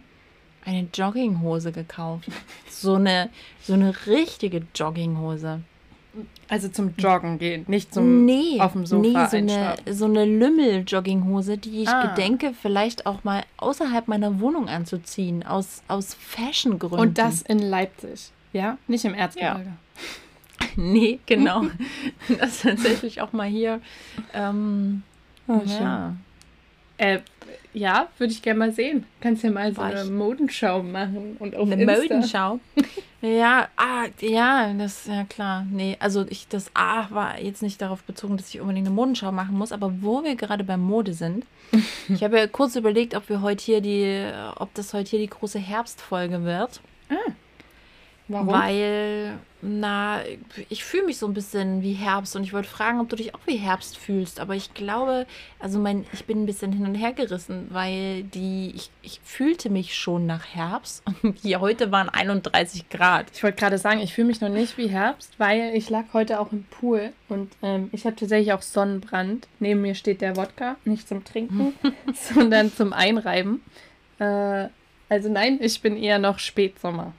[0.65, 2.29] eine Jogginghose gekauft.
[2.69, 3.29] So eine,
[3.61, 5.61] so eine richtige Jogginghose.
[6.47, 10.25] Also zum Joggen gehen, nicht zum nee, auf dem Sofa nee, so eine, so eine
[10.25, 12.07] Lümmel-Jogginghose, die ich Ah.
[12.07, 16.99] gedenke, vielleicht auch mal außerhalb meiner Wohnung anzuziehen, aus, aus Fashion-Gründen.
[16.99, 18.77] Und das in Leipzig, ja?
[18.87, 19.73] Nicht im Erzgebirge.
[20.75, 21.63] Nee, genau.
[22.39, 23.81] das tatsächlich auch mal hier.
[24.33, 25.03] Ähm,
[25.47, 26.15] Oh, ja.
[26.99, 27.19] Äh,
[27.73, 29.05] ja, würde ich gerne mal sehen.
[29.21, 32.01] Kannst ja mal so eine Modenschau machen und auf Eine Insta.
[32.01, 32.59] Modenschau.
[33.21, 35.65] Ja, ah, ja, das ja klar.
[35.69, 39.33] Nee, also ich das A war jetzt nicht darauf bezogen, dass ich unbedingt eine Modenschau
[39.33, 41.45] machen muss, aber wo wir gerade bei Mode sind,
[42.07, 45.27] ich habe ja kurz überlegt, ob wir heute hier die, ob das heute hier die
[45.27, 46.79] große Herbstfolge wird.
[48.29, 48.47] Warum?
[48.47, 50.19] Weil, na,
[50.69, 53.33] ich fühle mich so ein bisschen wie Herbst und ich wollte fragen, ob du dich
[53.33, 54.39] auch wie Herbst fühlst.
[54.39, 55.25] Aber ich glaube,
[55.59, 59.71] also mein, ich bin ein bisschen hin und her gerissen, weil die, ich, ich fühlte
[59.71, 63.25] mich schon nach Herbst und hier heute waren 31 Grad.
[63.33, 66.39] Ich wollte gerade sagen, ich fühle mich noch nicht wie Herbst, weil ich lag heute
[66.39, 69.47] auch im Pool und ähm, ich habe tatsächlich auch Sonnenbrand.
[69.59, 71.73] Neben mir steht der Wodka, nicht zum Trinken,
[72.13, 73.63] sondern zum Einreiben.
[74.19, 74.67] Äh,
[75.09, 77.13] also nein, ich bin eher noch Spätsommer.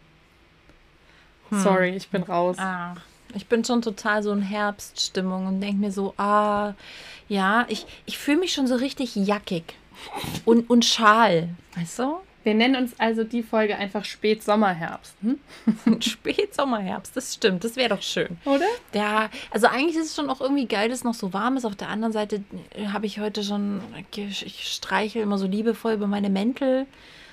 [1.50, 2.56] Sorry, ich bin raus.
[2.58, 2.96] Ach,
[3.34, 6.74] ich bin schon total so in Herbststimmung und denke mir so, ah,
[7.28, 9.74] ja, ich, ich fühle mich schon so richtig jackig
[10.44, 12.16] und, und schal, weißt du?
[12.42, 15.38] Wir nennen uns also die Folge einfach Spätsommerherbst, hm?
[16.00, 18.38] Spätsommerherbst, das stimmt, das wäre doch schön.
[18.46, 18.64] oder?
[18.94, 21.66] Ja, also eigentlich ist es schon auch irgendwie geil, dass es noch so warm ist.
[21.66, 22.42] Auf der anderen Seite
[22.74, 23.82] äh, habe ich heute schon,
[24.16, 26.86] ich streichel immer so liebevoll über meine Mäntel.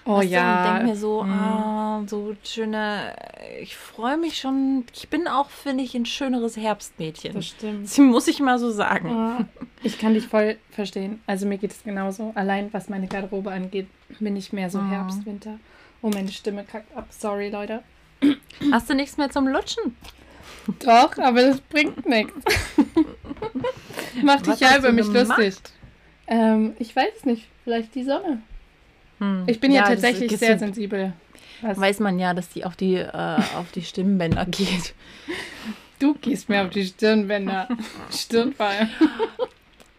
[0.08, 0.58] Oh weißt du, ja.
[0.64, 1.32] Und denke mir so, Mhm.
[1.34, 3.14] ah, so schöne,
[3.62, 4.86] ich freue mich schon.
[4.94, 7.34] Ich bin auch, finde ich, ein schöneres Herbstmädchen.
[7.34, 7.84] Das stimmt.
[7.86, 9.10] Das muss ich mal so sagen.
[9.10, 9.46] Ja,
[9.84, 11.22] Ich kann dich voll verstehen.
[11.28, 12.32] Also mir geht es genauso.
[12.36, 13.88] Allein was meine Garderobe angeht,
[14.20, 14.90] bin ich mehr so Mhm.
[14.92, 15.60] Herbst, Winter.
[16.02, 17.08] Oh, meine Stimme kackt ab.
[17.10, 17.84] Sorry, Leute.
[18.72, 19.96] Hast du nichts mehr zum Lutschen?
[20.80, 22.34] Doch, aber das bringt nichts.
[24.24, 25.38] Mach dich ja über du mich gemacht?
[25.40, 25.64] lustig.
[26.28, 27.48] Ähm, ich weiß es nicht.
[27.64, 28.42] Vielleicht die Sonne.
[29.20, 29.44] Hm.
[29.48, 31.14] Ich bin ja, das tatsächlich ist- sehr sensibel.
[31.62, 31.80] Was?
[31.80, 33.08] Weiß man ja, dass die auf die, äh,
[33.56, 34.94] auf die Stimmbänder geht.
[36.00, 37.68] Du gehst mir auf die Stirnbänder.
[38.12, 38.88] Stirnfall.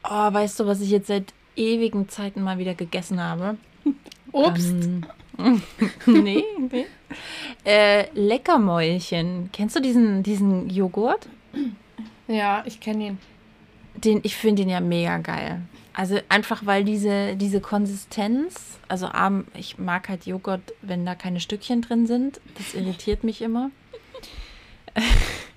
[0.09, 3.57] Oh, weißt du, was ich jetzt seit ewigen Zeiten mal wieder gegessen habe?
[4.31, 4.73] Obst.
[4.73, 5.03] Ähm,
[6.07, 6.87] nee, nee.
[7.65, 9.51] Äh, Leckermäulchen.
[9.53, 11.29] Kennst du diesen, diesen Joghurt?
[12.29, 13.19] Ja, ich kenne ihn.
[13.97, 15.63] Den, ich finde den ja mega geil.
[15.99, 21.41] Also einfach, weil diese, diese Konsistenz, also arm, ich mag halt Joghurt, wenn da keine
[21.41, 22.41] Stückchen drin sind.
[22.57, 23.73] Das irritiert mich immer.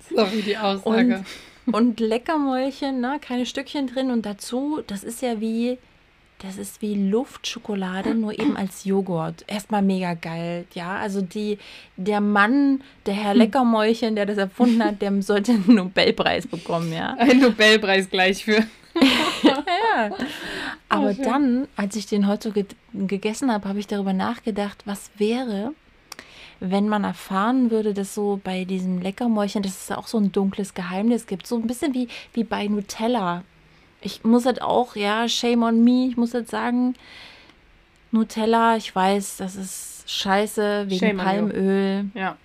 [0.09, 1.23] So wie die Aussage.
[1.71, 3.19] Und Leckermäulchen, ne?
[3.21, 4.09] keine Stückchen drin.
[4.09, 5.77] Und dazu, das ist ja wie,
[6.39, 9.45] das ist wie Luftschokolade, nur eben als Joghurt.
[9.45, 10.97] Erstmal mega geil, ja.
[10.97, 11.59] Also die,
[11.97, 17.13] der Mann, der Herr Leckermäulchen, der das erfunden hat, der sollte einen Nobelpreis bekommen, ja.
[17.19, 18.65] Ein Nobelpreis gleich für.
[19.43, 20.09] ja.
[20.89, 21.23] Aber schön.
[21.23, 25.73] dann, als ich den heute ge gegessen habe, habe ich darüber nachgedacht, was wäre,
[26.59, 30.73] wenn man erfahren würde, dass so bei diesem Leckermäulchen, dass es auch so ein dunkles
[30.73, 31.47] Geheimnis gibt.
[31.47, 33.43] So ein bisschen wie, wie bei Nutella.
[34.01, 36.95] Ich muss halt auch, ja, shame on me, ich muss jetzt sagen,
[38.11, 41.17] Nutella, ich weiß, das ist scheiße wegen Shame.
[41.17, 42.35] Palmöl, Ja.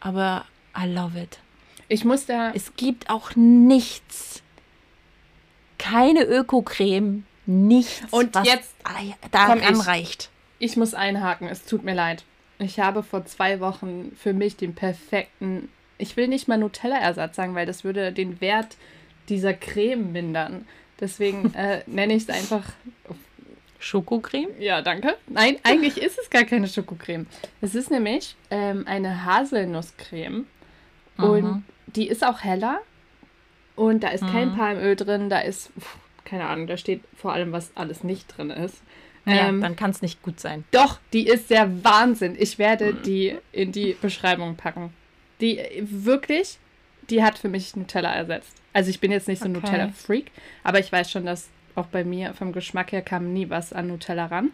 [0.00, 0.44] aber
[0.76, 1.38] I love it.
[1.88, 2.50] Ich muss da.
[2.52, 4.31] Es gibt auch nichts,
[5.82, 8.74] keine Öko-Creme, nichts, Und was jetzt
[9.30, 9.86] daran ich.
[9.86, 10.30] reicht.
[10.58, 12.24] Ich muss einhaken, es tut mir leid.
[12.58, 15.68] Ich habe vor zwei Wochen für mich den perfekten,
[15.98, 18.76] ich will nicht mal Nutella-Ersatz sagen, weil das würde den Wert
[19.28, 20.66] dieser Creme mindern.
[21.00, 22.62] Deswegen äh, nenne ich es einfach.
[23.80, 24.48] Schokocreme?
[24.60, 25.16] Ja, danke.
[25.26, 27.26] Nein, eigentlich ist es gar keine Schokocreme.
[27.60, 30.46] Es ist nämlich ähm, eine Haselnusscreme.
[31.16, 31.64] Und Mhm.
[31.88, 32.80] die ist auch heller.
[33.76, 34.56] Und da ist kein Mhm.
[34.56, 35.30] Palmöl drin.
[35.30, 35.70] Da ist,
[36.24, 38.82] keine Ahnung, da steht vor allem, was alles nicht drin ist.
[39.24, 40.64] Ja, Ähm, dann kann es nicht gut sein.
[40.72, 42.34] Doch, die ist der Wahnsinn.
[42.38, 44.92] Ich werde die in die Beschreibung packen.
[45.40, 46.58] Die wirklich,
[47.08, 48.56] die hat für mich Nutella ersetzt.
[48.72, 49.66] Also ich bin jetzt nicht so ein Okay.
[49.66, 50.30] Nutella-Freak,
[50.64, 53.86] aber ich weiß schon, dass auch bei mir vom Geschmack her kam nie was an
[53.88, 54.50] Nutella ran.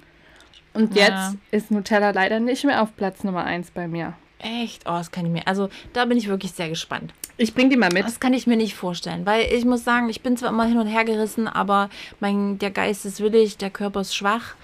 [0.75, 1.07] Und Ja.
[1.31, 4.15] jetzt ist Nutella leider nicht mehr auf Platz Nummer 1 bei mir.
[4.41, 4.83] Echt?
[4.87, 5.47] Oh, das kann ich mir.
[5.47, 7.13] Also, da bin ich wirklich sehr gespannt.
[7.37, 8.05] Ich bring die mal mit.
[8.05, 10.79] Das kann ich mir nicht vorstellen, weil ich muss sagen, ich bin zwar immer hin
[10.79, 11.89] und her gerissen, aber
[12.21, 14.55] mein, der Geist ist willig, der Körper ist schwach.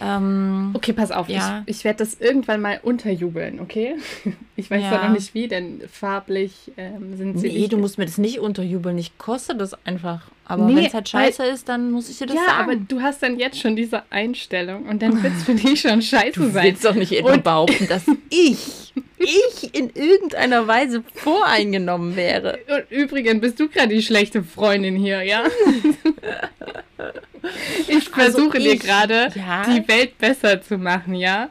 [0.00, 1.28] Ähm, Okay, pass auf.
[1.28, 1.62] Ja.
[1.66, 3.96] Ich, ich werde das irgendwann mal unterjubeln, okay?
[4.56, 4.88] Ich weiß Ja.
[4.90, 7.72] zwar noch nicht wie, denn farblich ähm, sind sie nee, nicht.
[7.72, 8.96] du musst mir das nicht unterjubeln.
[8.98, 10.22] Ich koste das einfach.
[10.48, 12.86] Aber Nee, wenn es halt scheiße ist, dann muss ich dir das ja, aber sagen.
[12.88, 16.38] du hast dann jetzt schon diese Einstellung und dann wird es für dich schon scheiße
[16.40, 16.64] Du sein.
[16.66, 22.60] willst doch nicht Und- behaupten, dass ich, ich in irgendeiner Weise voreingenommen wäre.
[22.68, 25.42] Und übrigens bist du gerade die schlechte Freundin hier, ja?
[27.88, 29.64] Ich versuche dir Also ich- gerade ja.
[29.64, 31.48] die Welt besser zu machen, ja?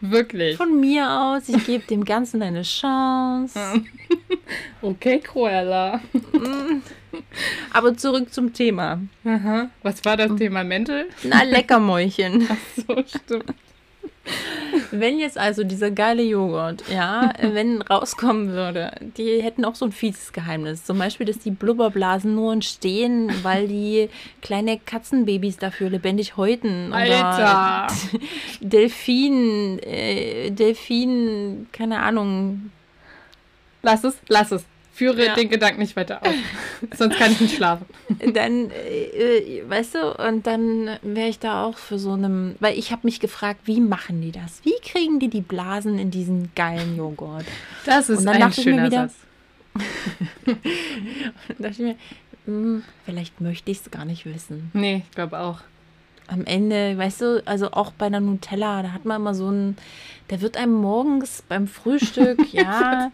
[0.00, 0.56] Wirklich.
[0.56, 3.58] Von mir aus, ich gebe dem Ganzen eine Chance.
[4.82, 6.00] Okay, Cruella.
[7.72, 9.00] Aber zurück zum Thema.
[9.24, 9.70] Aha.
[9.82, 11.06] Was war das Thema Mendel?
[11.22, 12.48] Na, Leckermäulchen.
[12.76, 13.54] So stimmt.
[14.90, 19.92] Wenn jetzt also dieser geile Joghurt, ja, wenn rauskommen würde, die hätten auch so ein
[19.92, 20.84] fieses Geheimnis.
[20.84, 24.08] Zum Beispiel, dass die Blubberblasen nur entstehen, weil die
[24.42, 26.92] kleine Katzenbabys dafür lebendig häuten.
[26.92, 27.86] Alter.
[28.60, 32.70] Delfin, äh, Delfin, keine Ahnung.
[33.86, 34.64] Lass es, lass es.
[34.92, 35.34] Führe Ja.
[35.34, 36.34] den Gedanken nicht weiter aus.
[36.96, 37.84] Sonst kann ich nicht schlafen.
[38.32, 42.78] Dann, äh, äh, weißt du, und dann wäre ich da auch für so einem, weil
[42.78, 44.60] ich habe mich gefragt, wie machen die das?
[44.64, 47.44] Wie kriegen die die Blasen in diesen geilen Joghurt?
[47.84, 49.14] Das ist Und ein dachte ich mir schöner wieder- Satz.
[50.46, 51.96] Da dachte ich mir,
[52.46, 54.70] hm, vielleicht möchte ich es gar nicht wissen.
[54.72, 55.60] Nee, ich glaube auch.
[56.28, 59.76] Am Ende, weißt du, also auch bei der Nutella, da hat man immer so ein,
[60.28, 63.12] da wird einem morgens beim Frühstück, ja,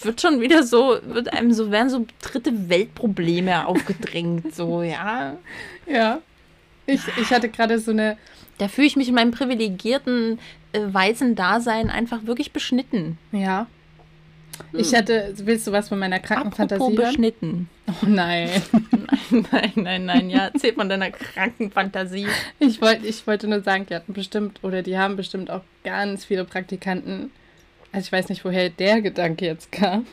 [0.00, 5.36] wird schon wieder so, wird einem so, werden so dritte Weltprobleme aufgedrängt, so, ja.
[5.86, 6.20] Ja.
[6.86, 8.16] Ich, ich hatte gerade so eine.
[8.58, 10.38] Da fühle ich mich in meinem privilegierten
[10.72, 13.18] äh, weißen Dasein einfach wirklich beschnitten.
[13.32, 13.66] Ja.
[14.72, 15.34] Ich hatte.
[15.36, 17.68] Willst du was von meiner kranken Apropos beschnitten.
[17.88, 18.48] Oh nein.
[19.30, 22.26] Nein, nein, nein, nein, ja, erzähl von deiner kranken Fantasie.
[22.58, 26.26] Ich, wollt, ich wollte nur sagen, die hatten bestimmt, oder die haben bestimmt auch ganz
[26.26, 27.30] viele Praktikanten.
[27.92, 30.06] Also ich weiß nicht, woher der Gedanke jetzt kam.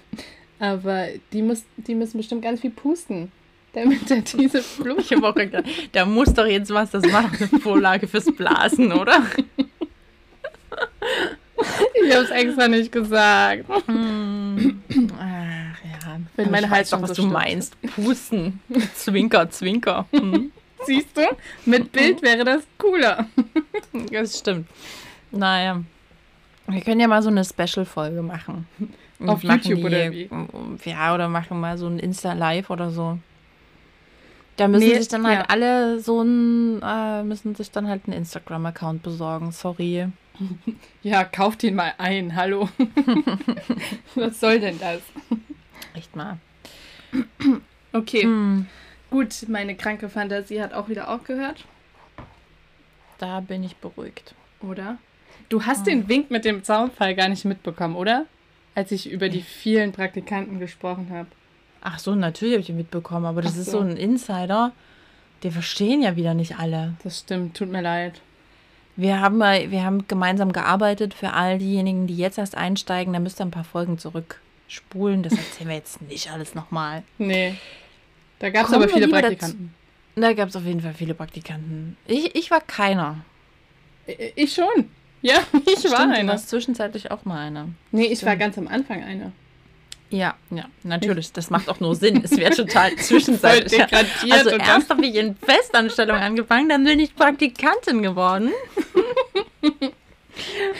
[0.60, 3.32] Aber die, muss, die müssen bestimmt ganz viel pusten,
[3.74, 5.02] damit er diese Blumen.
[5.02, 8.34] Ich habe auch gedacht, da muss doch jetzt was, das war doch eine Vorlage fürs
[8.34, 9.22] Blasen, oder?
[12.06, 13.66] Ich habe es extra nicht gesagt.
[13.88, 14.82] Hm.
[15.18, 16.20] Ach ja.
[16.36, 17.34] Wenn meine weiß doch, was so du stimmt.
[17.34, 17.82] meinst.
[17.96, 18.60] Pusten.
[18.96, 20.06] Zwinker, zwinker.
[20.12, 20.52] Hm.
[20.86, 21.22] Siehst du?
[21.66, 23.28] Mit Bild wäre das cooler.
[24.12, 24.68] Das stimmt.
[25.32, 25.82] Naja.
[26.68, 28.68] Wir können ja mal so eine Special-Folge machen.
[29.26, 30.30] Auf machen YouTube oder wie?
[30.86, 33.18] Ja, oder machen mal so ein Insta-Live oder so.
[34.56, 35.46] Da müssen Nee, sich dann halt ja.
[35.48, 39.52] alle so ein, äh, müssen sich dann halt einen Instagram-Account besorgen.
[39.52, 40.08] Sorry.
[41.04, 42.36] Ja, kauft ihn mal ein.
[42.36, 42.70] Hallo.
[44.16, 45.02] Was soll denn das?
[45.94, 46.38] Echt mal.
[47.94, 48.68] Okay, Hm,
[49.10, 49.48] gut.
[49.48, 51.66] Meine kranke Fantasie hat auch wieder aufgehört,
[53.18, 54.36] da bin ich beruhigt.
[54.62, 54.98] oder?
[55.50, 58.26] Du hast den Wink mit dem Zaunfall gar nicht mitbekommen, oder?
[58.76, 61.28] Als ich über die vielen Praktikanten gesprochen habe.
[61.82, 63.72] Ach so, natürlich habe ich ihn mitbekommen, aber das Ach ist so.
[63.72, 64.74] so ein Insider.
[65.42, 66.94] Wir verstehen ja wieder nicht alle.
[67.04, 68.22] Das stimmt, tut mir leid.
[69.00, 73.14] Wir haben, mal, wir haben gemeinsam gearbeitet für all diejenigen, die jetzt erst einsteigen.
[73.14, 75.24] Da müsst ihr ein paar Folgen zurückspulen.
[75.24, 77.04] Das erzählen wir jetzt nicht alles nochmal.
[77.18, 77.56] Nee.
[78.40, 79.74] Da gab es aber viele Praktikanten.
[80.16, 81.96] Da gab es auf jeden Fall viele Praktikanten.
[82.08, 83.24] Ich, ich war keiner.
[84.36, 84.90] Ich schon.
[85.22, 85.36] Ja,
[85.66, 86.32] ich war Stimmt, du einer.
[86.34, 87.70] warst zwischenzeitlich auch mal einer.
[87.94, 88.42] Nee, ich war Stimmt.
[88.42, 89.32] ganz am Anfang einer.
[90.10, 91.32] Ja, ja, natürlich.
[91.34, 92.22] Das macht auch nur Sinn.
[92.24, 93.82] Es wäre total zwischenzeitlich.
[94.32, 98.52] Also und erst habe ich in Festanstellung angefangen, dann bin ich Praktikantin geworden.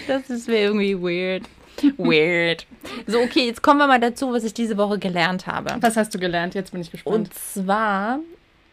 [0.08, 1.44] Das ist mir irgendwie weird.
[1.98, 2.66] Weird.
[3.08, 5.76] So, okay, jetzt kommen wir mal dazu, was ich diese Woche gelernt habe.
[5.82, 6.56] Was hast du gelernt?
[6.56, 7.16] Jetzt bin ich gespannt.
[7.16, 8.20] Und zwar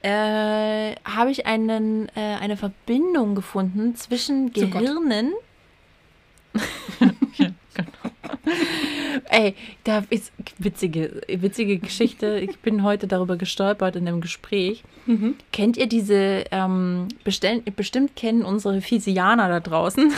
[0.03, 4.53] äh, habe ich einen, äh, eine Verbindung gefunden zwischen.
[4.53, 5.33] Gehirnen.
[6.53, 6.65] genau.
[9.37, 12.39] Ey, da ist witzige, witzige Geschichte.
[12.39, 14.83] Ich bin heute darüber gestolpert in einem Gespräch.
[15.05, 15.35] Mhm.
[15.53, 20.11] Kennt ihr diese, ähm, bestell, bestimmt kennen unsere Fisianer da draußen.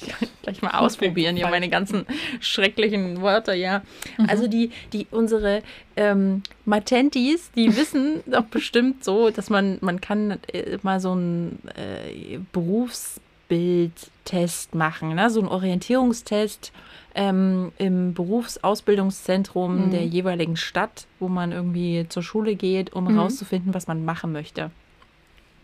[0.00, 2.06] Ich kann gleich mal ausprobieren, hier meine ganzen
[2.38, 3.82] schrecklichen Wörter, ja.
[4.28, 5.64] Also die, die, unsere
[5.96, 11.58] ähm, Matentis, die wissen doch bestimmt so, dass man, man kann äh, mal so einen
[11.74, 15.28] äh, Berufsbildtest machen, ne?
[15.28, 16.70] so einen Orientierungstest
[17.14, 19.90] ähm, im Berufsausbildungszentrum mhm.
[19.90, 23.18] der jeweiligen Stadt, wo man irgendwie zur Schule geht, um mhm.
[23.18, 24.70] rauszufinden, was man machen möchte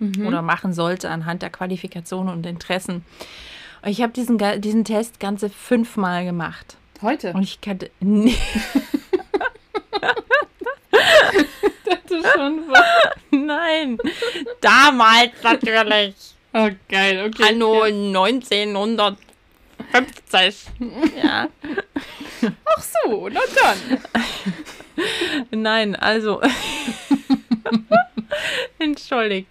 [0.00, 0.26] mhm.
[0.26, 3.04] oder machen sollte anhand der Qualifikationen und Interessen.
[3.82, 6.76] Und ich habe diesen, diesen Test ganze fünfmal gemacht.
[7.02, 7.32] Heute?
[7.32, 7.90] Und ich kannte.
[8.00, 8.34] Nee.
[10.90, 13.40] das schon voll.
[13.46, 13.96] Nein.
[14.60, 16.14] Damals natürlich.
[16.52, 17.44] Oh, geil, okay.
[17.44, 19.16] Hallo, 1900
[19.90, 20.92] Fremdzeichen.
[21.22, 21.48] Ja.
[22.64, 23.98] Ach so, na dann.
[25.50, 26.40] Nein, also.
[28.78, 29.48] Entschuldigt.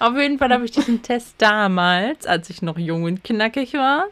[0.00, 4.04] Auf jeden Fall habe ich diesen Test damals, als ich noch jung und knackig war,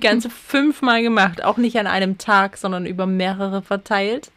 [0.00, 1.42] ganze fünfmal gemacht.
[1.42, 4.30] Auch nicht an einem Tag, sondern über mehrere verteilt,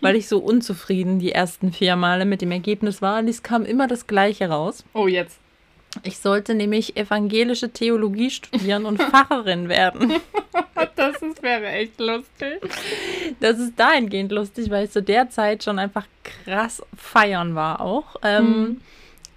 [0.00, 3.20] weil ich so unzufrieden die ersten vier Male mit dem Ergebnis war.
[3.20, 4.84] Und es kam immer das Gleiche raus.
[4.92, 5.38] Oh, jetzt.
[6.04, 10.14] Ich sollte nämlich evangelische Theologie studieren und Pfarrerin werden.
[10.96, 12.60] Das ist, wäre echt lustig.
[13.40, 16.06] Das ist dahingehend lustig, weil ich zu der Zeit schon einfach
[16.44, 18.16] krass feiern war auch.
[18.22, 18.80] Ähm, Mhm.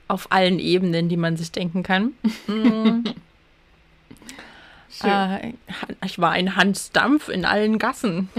[0.07, 2.13] Auf allen Ebenen, die man sich denken kann.
[2.45, 3.15] Schön.
[5.03, 5.53] äh,
[6.05, 8.29] ich war ein Hans Dampf in allen Gassen.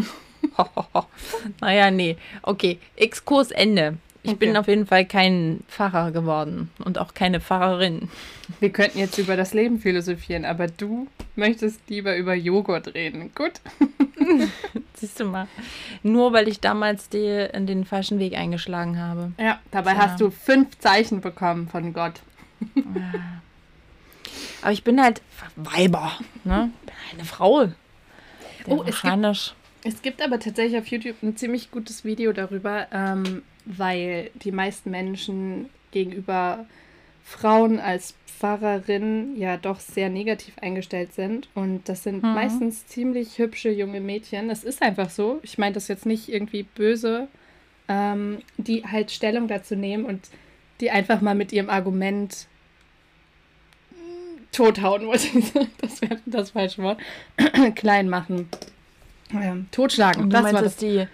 [1.61, 2.17] naja, nee.
[2.43, 3.97] Okay, Exkurs Ende.
[4.27, 4.59] Ich bin Okay.
[4.59, 8.09] auf jeden Fall kein Pfarrer geworden und auch keine Pfarrerin.
[8.61, 13.31] Wir könnten jetzt über das Leben philosophieren, aber du möchtest lieber über Joghurt reden.
[13.35, 13.53] Gut.
[14.95, 15.47] Siehst du mal.
[16.03, 19.33] Nur weil ich damals die, den falschen Weg eingeschlagen habe.
[19.39, 20.03] Ja, dabei Tja.
[20.03, 22.15] hast du fünf Zeichen bekommen von Gott.
[24.63, 25.23] Aber ich bin halt
[25.57, 26.13] Weiber,
[26.45, 26.71] ne?
[26.85, 27.67] Bin eine Frau.
[27.67, 27.75] Der
[28.69, 29.55] Oh, es gibt-.
[29.85, 34.91] Es gibt aber tatsächlich auf YouTube ein ziemlich gutes Video darüber, ähm, weil die meisten
[34.91, 36.65] Menschen gegenüber
[37.25, 41.49] Frauen als Pfarrerin ja doch sehr negativ eingestellt sind.
[41.55, 42.35] Und das sind Mhm.
[42.35, 44.49] meistens ziemlich hübsche junge Mädchen.
[44.49, 45.41] Das ist einfach so.
[45.43, 47.29] Ich meine das jetzt nicht irgendwie böse,
[47.89, 50.29] ähm, die halt Stellung dazu nehmen und
[50.81, 52.47] die einfach mal mit ihrem Argument
[53.93, 55.69] mm, tothauen, wollte ich sagen.
[55.81, 57.01] Das wäre das falsche Wort.
[57.75, 58.49] Klein machen.
[59.33, 60.23] Ähm, totschlagen.
[60.25, 61.07] Und du das meinst war das, die,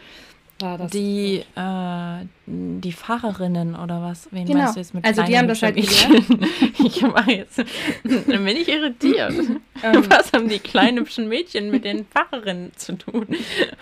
[0.63, 0.91] war das.
[0.93, 4.29] die, äh, die Pfarrerinnen oder was?
[4.31, 4.61] Wen Genau.
[4.61, 6.47] meinst du jetzt mit Also die haben das halt Mädchen?
[6.85, 7.59] Ich war jetzt,
[8.05, 9.35] dann bin ich irritiert.
[9.83, 13.27] Ähm, Was haben die kleinen hübschen Mädchen mit den Pfarrerinnen zu tun?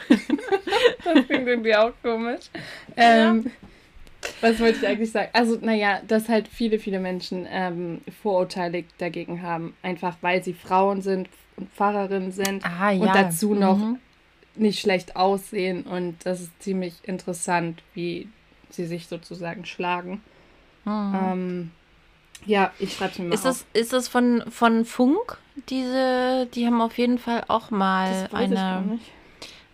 [0.09, 2.41] das klingt irgendwie auch komisch.
[2.97, 3.51] Ähm,
[4.41, 5.31] Was wollte ich eigentlich sagen?
[5.33, 9.75] Also, naja, dass halt viele, viele Menschen ähm, Vorurteile dagegen haben.
[9.83, 13.01] Einfach weil sie Frauen sind und Pfarrerinnen sind Ah, ja.
[13.01, 13.99] und dazu noch Mhm.
[14.55, 15.83] Nicht schlecht aussehen.
[15.83, 18.29] Und das ist ziemlich interessant, wie
[18.71, 20.23] sie sich sozusagen schlagen.
[20.85, 21.15] Mhm.
[21.15, 21.71] Ähm,
[22.47, 23.65] ja, ich schreibe mir mal Ist auf.
[23.73, 25.39] das, ist das von, von Funk?
[25.69, 28.99] Diese, die haben auf jeden Fall auch mal gar eine,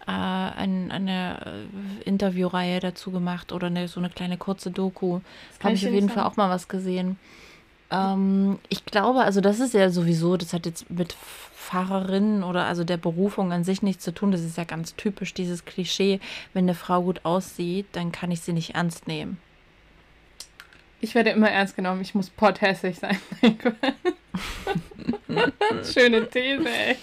[0.07, 1.67] äh, ein, eine
[2.03, 5.21] äh, Interviewreihe dazu gemacht oder eine, so eine kleine kurze Doku.
[5.63, 7.19] Habe ich auf jeden Fall auch mal was gesehen.
[7.91, 11.15] Ähm, ich glaube, also das ist ja sowieso, das hat jetzt mit
[11.67, 14.31] Fahrerinnen oder also der Berufung an sich nichts zu tun.
[14.31, 16.21] Das ist ja ganz typisch, dieses Klischee,
[16.53, 19.39] wenn eine Frau gut aussieht, dann kann ich sie nicht ernst nehmen.
[21.01, 22.01] Ich werde immer ernst genommen.
[22.01, 23.19] Ich muss potthässlich sein.
[25.93, 26.97] Schöne These, ey.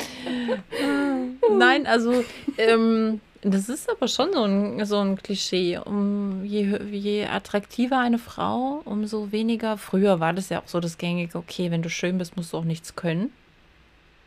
[1.52, 2.24] Nein, also
[2.58, 5.78] ähm, das ist aber schon so ein, so ein Klischee.
[5.78, 9.78] Um je, je attraktiver eine Frau, umso weniger.
[9.78, 12.58] Früher war das ja auch so das gängige, okay, wenn du schön bist, musst du
[12.58, 13.32] auch nichts können.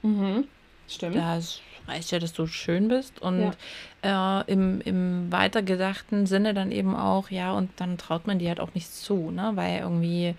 [0.06, 0.44] Mhm.
[0.88, 1.16] Stimmt.
[1.16, 3.20] Das reicht ja, dass du schön bist.
[3.20, 3.52] Und
[4.02, 8.60] äh, im, im weitergedachten Sinne dann eben auch, ja, und dann traut man dir halt
[8.60, 9.52] auch nichts zu, ne?
[9.54, 10.34] Weil irgendwie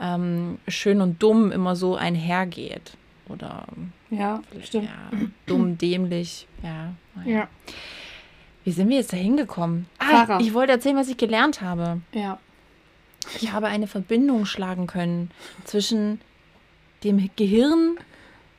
[0.00, 2.92] ähm, schön und dumm immer so einhergeht.
[3.28, 3.64] Oder
[4.10, 4.86] Ja, stimmt.
[4.88, 6.92] ja, dumm, dämlich, ja.
[7.14, 7.30] naja.
[7.38, 7.48] Ja.
[8.64, 9.86] Wie sind wir jetzt da hingekommen?
[9.98, 10.40] Ah, Pfarrer.
[10.40, 12.00] ich wollte erzählen, was ich gelernt habe.
[12.12, 12.38] Ja.
[13.40, 15.30] Ich habe eine Verbindung schlagen können
[15.64, 16.20] zwischen
[17.04, 17.96] dem Gehirn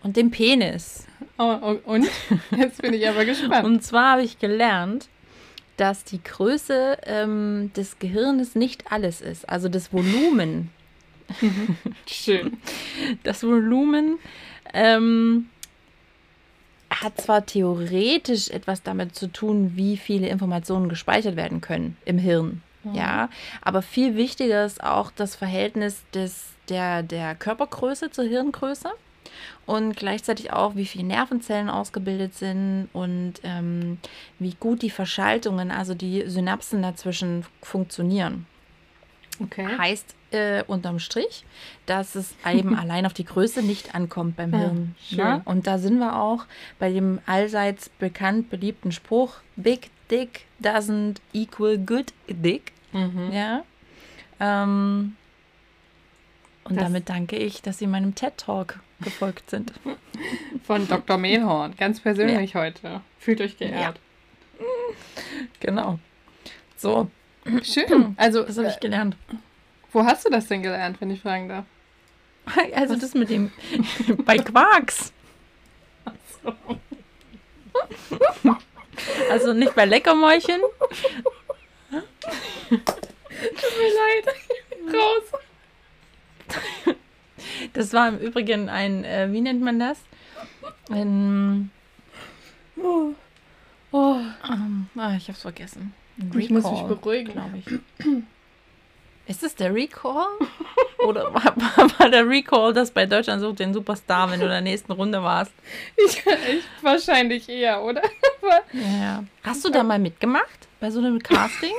[0.04, 1.06] und dem Penis.
[1.38, 2.08] Oh, oh, und?
[2.58, 3.66] Jetzt bin ich aber gespannt.
[3.66, 5.10] Und zwar habe ich gelernt,
[5.78, 9.50] dass die Größe ähm, des Gehirnes nicht alles ist.
[9.50, 10.70] Also das Volumen.
[12.08, 12.58] Schön.
[13.24, 14.20] Das Volumen
[14.74, 15.50] ähm,
[16.90, 22.62] hat zwar theoretisch etwas damit zu tun, wie viele Informationen gespeichert werden können im Hirn.
[22.84, 22.96] Mhm.
[22.96, 23.30] Ja,
[23.62, 28.92] aber viel wichtiger ist auch das Verhältnis des, der, der Körpergröße zur Hirngröße
[29.66, 34.00] und gleichzeitig auch, wie viele Nervenzellen ausgebildet sind und ähm,
[34.40, 38.46] wie gut die Verschaltungen, also die Synapsen dazwischen funktionieren.
[39.40, 39.66] Okay.
[39.78, 41.46] Heißt äh, unterm Strich,
[41.86, 44.96] dass es eben allein auf die Größe nicht ankommt beim Hirn.
[45.10, 45.42] Ja, ne?
[45.46, 46.46] Und da sind wir auch
[46.80, 52.74] bei dem allseits bekannt beliebten Spruch: Big Dick doesn't equal good dick.
[52.92, 53.32] Mhm.
[53.32, 53.64] Ja.
[54.40, 55.16] Ähm,
[56.64, 59.74] und das damit danke ich, dass Sie meinem TED Talk gefolgt sind.
[60.64, 61.18] Von Dr.
[61.18, 62.62] Mehlhorn, ganz persönlich ja.
[62.62, 63.02] heute.
[63.20, 64.00] Fühlt euch geehrt.
[64.60, 64.66] Ja.
[65.60, 66.00] Genau.
[66.78, 67.10] So.
[67.64, 68.14] Schön.
[68.18, 69.18] Also, das habe ich äh, gelernt.
[69.92, 71.66] Wo hast du das denn gelernt, wenn ich fragen darf?
[72.74, 73.52] Also das mit dem
[74.26, 75.14] bei Quarks.
[76.44, 76.54] So.
[79.30, 80.60] Also nicht bei Leckermäulchen.
[81.90, 82.82] Tut
[83.78, 84.28] mir leid.
[84.94, 85.24] Raus.
[87.82, 89.98] Das war im Übrigen ein, äh, wie nennt man das?
[90.92, 91.72] Ein.
[92.78, 93.14] Oh.
[93.92, 94.18] Oh.
[94.48, 95.92] Um, ah, ich hab's vergessen.
[96.20, 97.66] Recall, ich muss mich beruhigen, glaube ich.
[99.26, 100.28] Ist es der Recall?
[101.00, 101.56] Oder war,
[101.98, 105.24] war, der Recall das bei Deutschland sucht den Superstar, wenn du in der nächsten Runde
[105.24, 105.54] warst?
[105.98, 108.04] Ich, ich wahrscheinlich eher, oder?
[108.74, 109.24] ja.
[109.42, 110.68] Hast du da mal mitgemacht?
[110.80, 111.74] Bei so einem Casting?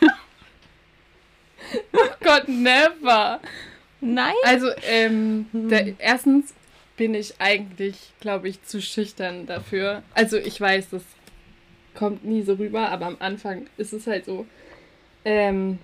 [1.92, 3.40] oh Gott, never.
[4.00, 4.34] Nein?
[4.44, 5.68] Also, ähm, hm.
[5.68, 6.54] der, erstens
[6.96, 10.02] bin ich eigentlich, glaube ich, zu schüchtern dafür.
[10.14, 11.02] Also, ich weiß, das
[11.94, 14.46] kommt nie so rüber, aber am Anfang ist es halt so,
[15.24, 15.78] ähm,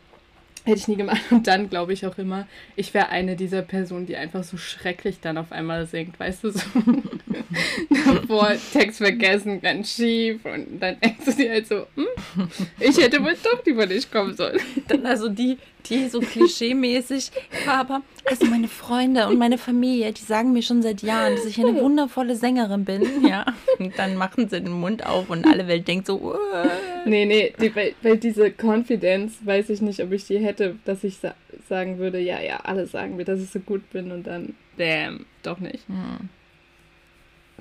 [0.67, 1.21] Hätte ich nie gemacht.
[1.31, 5.21] Und dann glaube ich auch immer, ich wäre eine dieser Personen, die einfach so schrecklich
[5.21, 6.61] dann auf einmal singt, weißt du, so
[7.91, 12.49] davor Text vergessen, ganz schief und dann denkst du dir halt so, hm,
[12.81, 14.59] ich hätte wohl doch lieber nicht kommen sollen.
[14.89, 17.31] Dann also die, die so klischee-mäßig,
[17.67, 21.59] aber also meine Freunde und meine Familie, die sagen mir schon seit Jahren, dass ich
[21.59, 23.45] eine wundervolle Sängerin bin, ja.
[23.79, 26.71] Und dann machen sie den Mund auf und alle Welt denkt so, Uah.
[27.07, 31.05] Nee, nee, die, weil, weil, diese Confidence, weiß ich nicht, ob ich die hätte, dass
[31.05, 31.35] ich sa
[31.69, 35.25] sagen würde, ja, ja, alle sagen mir, dass ich so gut bin und dann, damn,
[35.43, 35.87] doch nicht.
[35.89, 36.29] Hm.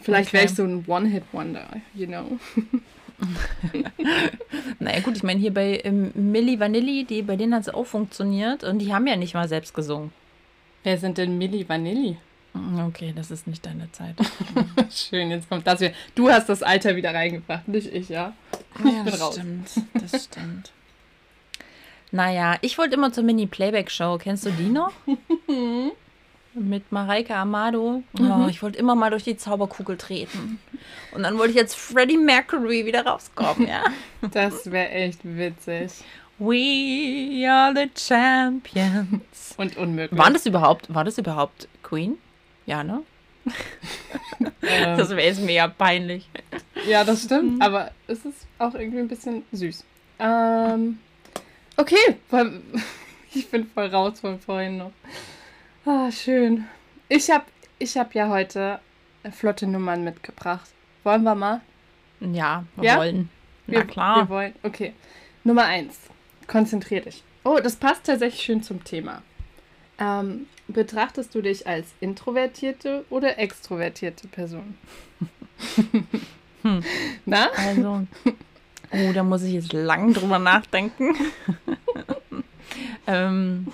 [0.02, 0.38] Vielleicht okay.
[0.38, 2.40] wäre ich so ein One-Hit-Wonder, you know.
[4.80, 7.86] naja, gut, ich meine, hier bei ähm, Milli Vanilli, die, bei denen hat es auch
[7.86, 10.12] funktioniert und die haben ja nicht mal selbst gesungen.
[10.84, 12.18] Wer sind denn Milli Vanilli?
[12.54, 14.16] Mm, okay, das ist nicht deine Zeit.
[14.92, 15.94] Schön, jetzt kommt das wieder.
[16.16, 18.34] Du hast das Alter wieder reingebracht, nicht ich, ja?
[18.80, 19.36] Ich ja, bin das raus.
[19.36, 19.72] stimmt.
[19.94, 20.72] Das stimmt.
[22.12, 24.18] naja, ich wollte immer zur Mini-Playback-Show.
[24.20, 24.92] Kennst du die noch?
[26.56, 28.04] Mit Mareike Amado.
[28.20, 28.50] Oh, mhm.
[28.50, 30.60] ich wollte immer mal durch die Zauberkugel treten.
[31.12, 33.84] Und dann wollte ich jetzt Freddie Mercury wieder rauskommen, ja.
[34.32, 35.92] Das wäre echt witzig.
[36.40, 39.56] We are the champions.
[39.58, 40.20] Und unmöglich.
[40.20, 42.18] War das überhaupt, war das überhaupt Queen?
[42.66, 43.02] Ja, ne?
[43.46, 43.52] Ähm.
[44.98, 46.30] das wäre jetzt mega peinlich.
[46.88, 47.62] Ja, das stimmt, mhm.
[47.62, 49.84] aber es ist auch irgendwie ein bisschen süß.
[50.20, 51.00] Ähm,
[51.78, 52.18] okay,
[53.34, 54.92] ich bin voll raus von vorhin noch.
[55.86, 56.66] Ah, schön.
[57.10, 57.44] Ich habe
[57.78, 58.80] ich hab ja heute
[59.32, 60.70] flotte Nummern mitgebracht.
[61.04, 61.60] Wollen wir mal?
[62.22, 62.98] Ja, wir ja?
[62.98, 63.30] wollen.
[63.68, 64.18] Na wir, klar.
[64.18, 64.56] Wir wollen.
[64.64, 64.94] Okay.
[65.44, 66.00] Nummer eins.
[66.48, 67.22] Konzentrier dich.
[67.44, 69.24] Oh, das passt tatsächlich schön zum Thema.
[70.00, 74.78] Ähm, betrachtest du dich als introvertierte oder extrovertierte Person?
[76.62, 76.82] hm.
[77.26, 77.50] Na?
[77.58, 78.08] Also,
[78.92, 81.14] oh, da muss ich jetzt lang drüber nachdenken.
[83.08, 83.68] ähm,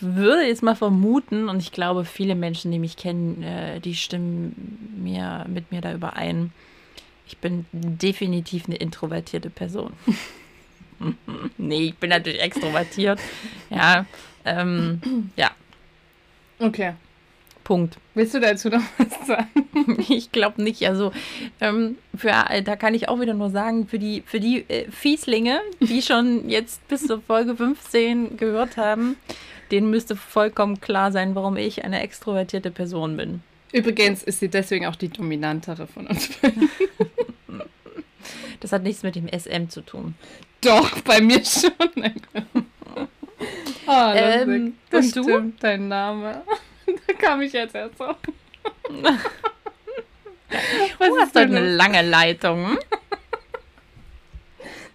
[0.00, 4.94] würde jetzt mal vermuten, und ich glaube, viele Menschen, die mich kennen, äh, die stimmen
[5.02, 6.52] mir, mit mir da überein.
[7.26, 9.92] Ich bin definitiv eine introvertierte Person.
[11.58, 13.20] nee, ich bin natürlich extrovertiert.
[13.70, 14.06] Ja,
[14.44, 15.50] ähm, ja.
[16.58, 16.94] Okay.
[17.68, 17.98] Punkt.
[18.14, 19.98] Willst du dazu noch was sagen?
[20.08, 20.88] ich glaube nicht.
[20.88, 21.12] Also
[21.60, 22.32] ähm, für,
[22.64, 26.48] da kann ich auch wieder nur sagen, für die, für die äh, Fieslinge, die schon
[26.48, 29.16] jetzt bis zur Folge 15 gehört haben,
[29.70, 33.42] denen müsste vollkommen klar sein, warum ich eine extrovertierte Person bin.
[33.72, 36.30] Übrigens ist sie deswegen auch die dominantere von uns.
[38.60, 40.14] das hat nichts mit dem SM zu tun.
[40.60, 41.70] Doch, bei mir schon.
[43.86, 45.52] oh, ähm, das stimmt, du?
[45.60, 46.42] dein Name.
[47.06, 48.16] da kam ich jetzt erst auf.
[50.98, 52.78] Was oh, ist denn eine lange Leitung?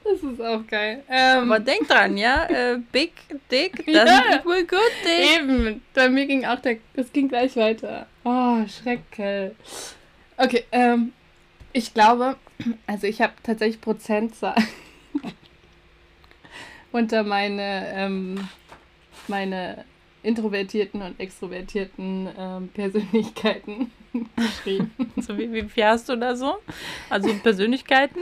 [0.03, 1.03] Das ist auch geil.
[1.09, 2.45] Ähm, Aber denk dran, ja?
[2.45, 3.13] Äh, big
[3.49, 5.39] Dick doesn't ja, equal good Dick.
[5.39, 5.81] Eben.
[5.93, 6.77] Bei mir ging auch der.
[6.93, 8.07] Das ging gleich weiter.
[8.23, 9.55] Oh, Schreckel.
[10.37, 11.13] Okay, ähm,
[11.71, 12.35] ich glaube,
[12.87, 14.55] also ich habe tatsächlich Prozentzahl
[16.91, 18.47] unter meine, ähm,
[19.27, 19.85] meine
[20.21, 23.91] introvertierten und extrovertierten ähm, Persönlichkeiten
[24.35, 24.91] geschrieben.
[25.17, 26.55] So, wie, wie viel hast du da so?
[27.09, 28.19] Also Persönlichkeiten?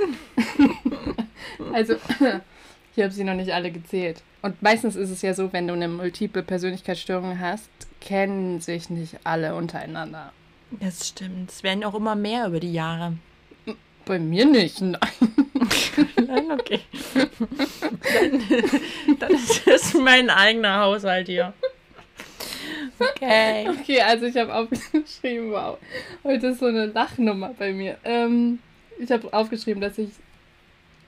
[1.74, 1.96] Also,
[2.96, 4.22] ich habe sie noch nicht alle gezählt.
[4.42, 7.70] Und meistens ist es ja so, wenn du eine multiple Persönlichkeitsstörung hast,
[8.00, 10.32] kennen sich nicht alle untereinander.
[10.80, 11.52] Das stimmt.
[11.52, 13.14] Es werden auch immer mehr über die Jahre.
[14.06, 15.00] Bei mir nicht, nein.
[16.28, 16.80] Nein, okay.
[17.14, 18.40] Dann,
[19.20, 21.54] dann ist das mein eigener Haushalt hier.
[22.98, 23.68] Okay.
[23.70, 25.78] Okay, also ich habe aufgeschrieben, wow,
[26.24, 27.98] heute ist so eine Lachnummer bei mir.
[28.04, 28.60] Ähm,
[29.00, 30.10] ich habe aufgeschrieben, dass ich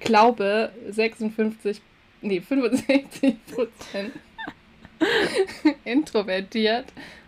[0.04, 1.82] glaube 56,
[2.22, 4.14] nee, 65 Prozent
[5.86, 6.86] introvertiert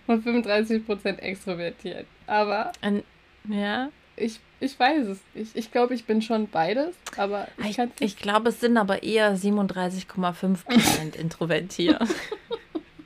[0.08, 2.06] und 35 Prozent extrovertiert.
[2.28, 3.04] Aber Ein,
[3.50, 3.90] ja.
[4.16, 5.56] ich, ich weiß es nicht.
[5.56, 9.36] Ich glaube, ich bin schon beides, aber ich, Ich, ich glaube, es sind aber eher
[9.36, 12.02] 37,5 Prozent introvertiert.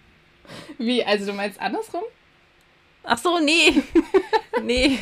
[0.77, 2.03] Wie, also du meinst andersrum?
[3.03, 3.81] Ach so, nee.
[4.63, 4.99] Nee.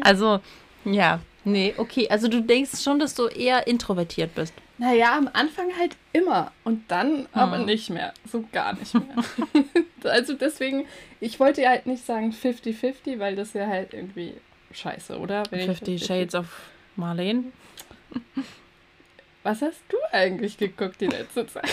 [0.00, 0.40] Also,
[0.84, 1.20] ja.
[1.44, 2.08] Nee, okay.
[2.08, 4.54] Also du denkst schon, dass du eher introvertiert bist.
[4.78, 7.66] Naja, am Anfang halt immer und dann aber Hm.
[7.66, 8.12] nicht mehr.
[8.30, 9.16] So gar nicht mehr.
[10.04, 10.86] also deswegen,
[11.20, 14.34] ich wollte ja halt nicht sagen 50-50, weil das wäre halt irgendwie
[14.72, 15.42] scheiße, oder?
[15.50, 16.46] Wenn ich 50 Shades of
[16.96, 17.44] Marlene.
[19.42, 21.70] Was hast du eigentlich geguckt die letzte Zeit?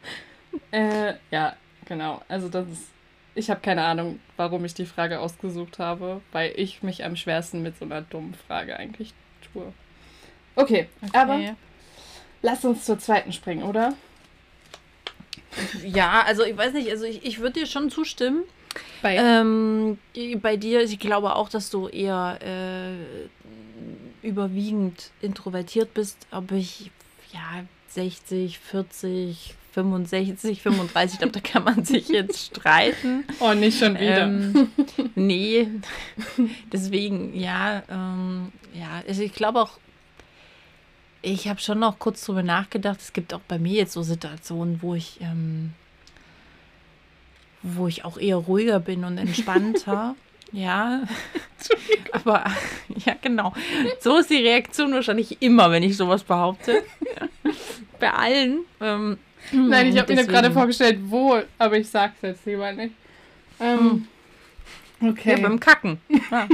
[0.72, 2.22] äh, ja, genau.
[2.28, 2.88] Also das ist.
[3.34, 7.62] Ich habe keine Ahnung, warum ich die Frage ausgesucht habe, weil ich mich am schwersten
[7.62, 9.14] mit so einer dummen Frage eigentlich
[9.52, 9.72] tue.
[10.56, 11.38] Okay, aber
[12.42, 13.94] lass uns zur zweiten springen, oder?
[15.84, 18.42] Ja, also ich weiß nicht, also ich, ich würde dir schon zustimmen.
[19.02, 19.98] Bei Ähm,
[20.40, 26.90] bei dir, ich glaube auch, dass du eher äh, überwiegend introvertiert bist, aber ich,
[27.32, 33.24] ja, 60, 40, 65, 35, ich glaube, da kann man sich jetzt streiten.
[33.38, 34.24] oh, nicht schon wieder.
[34.24, 34.70] Ähm,
[35.14, 35.68] nee,
[36.72, 39.78] deswegen, ja, ähm, ja, also ich glaube auch,
[41.22, 44.82] ich habe schon noch kurz drüber nachgedacht, es gibt auch bei mir jetzt so Situationen,
[44.82, 45.74] wo ich, ähm,
[47.62, 50.16] wo ich auch eher ruhiger bin und entspannter.
[50.52, 51.02] ja,
[52.10, 52.44] aber
[53.06, 53.52] ja, genau.
[54.00, 56.82] So ist die Reaktion wahrscheinlich immer, wenn ich sowas behaupte.
[57.00, 57.28] Ja.
[58.00, 58.64] Bei allen.
[58.80, 59.18] Ähm,
[59.52, 62.94] Nein, ich habe mir gerade vorgestellt, wo, aber ich sag's jetzt lieber nicht.
[63.60, 64.06] Ähm,
[65.00, 65.30] Okay.
[65.36, 66.00] Ja, beim Kacken.
[66.30, 66.48] Ja.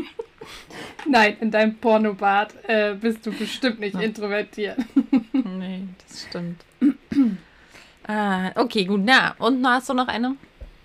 [1.07, 4.01] Nein, in deinem Pornobad äh, bist du bestimmt nicht Ja.
[4.01, 4.79] introvertiert.
[5.33, 6.61] Nee, das stimmt.
[8.07, 9.01] ah, okay, gut.
[9.05, 10.37] Na, und hast du noch eine?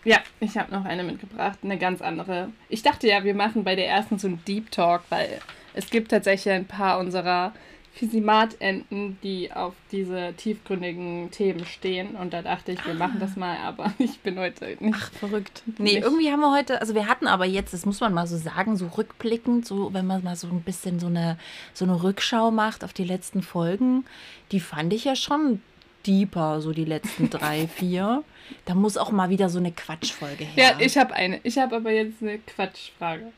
[0.05, 2.49] Ja, ich habe noch eine mitgebracht, eine ganz andere.
[2.69, 5.39] Ich dachte ja, wir machen bei der ersten so einen Deep Talk, weil
[5.73, 7.53] es gibt tatsächlich ein paar unserer
[7.93, 12.15] Fisimatenten, die auf diese tiefgründigen Themen stehen.
[12.15, 14.95] Und da dachte ich, wir machen das mal, aber ich bin heute nicht.
[14.97, 15.63] Ach, verrückt.
[15.77, 16.03] Nee, Nicht.
[16.03, 18.77] irgendwie haben wir heute, also wir hatten aber jetzt, das muss man mal so sagen,
[18.77, 21.37] so rückblickend, so wenn man mal so ein bisschen so eine,
[21.73, 24.05] so eine Rückschau macht auf die letzten Folgen,
[24.51, 25.61] die fand ich ja schon
[26.05, 28.23] deeper, so die letzten drei, vier.
[28.65, 30.75] Da muss auch mal wieder so eine Quatschfolge her.
[30.79, 31.39] Ja, ich habe eine.
[31.43, 33.31] Ich habe aber jetzt eine Quatschfrage.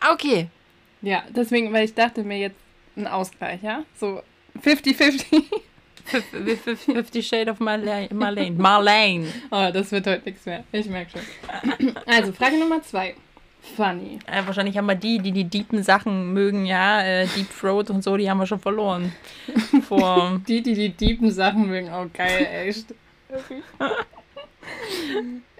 [0.00, 0.48] Ah, Okay.
[1.04, 2.56] Ja, deswegen, weil ich dachte mir jetzt
[2.96, 3.84] ein Ausgleich, ja?
[3.98, 4.22] So
[4.62, 5.24] 50-50.
[6.04, 6.24] Fif-
[6.64, 8.08] fif- Fifty Shade of Marlene.
[8.12, 8.56] Marlene.
[8.56, 9.26] Marlene.
[9.52, 10.64] Oh, das wird heute nichts mehr.
[10.72, 11.94] Ich merke schon.
[12.06, 13.14] Also, Frage Nummer zwei.
[13.76, 14.18] Funny.
[14.26, 18.02] Äh, wahrscheinlich haben wir die, die die deepen Sachen mögen, ja, äh, Deep Throat und
[18.02, 19.12] so, die haben wir schon verloren.
[19.86, 22.92] Vor, Die, die die tiefen Sachen mögen, oh geil, echt.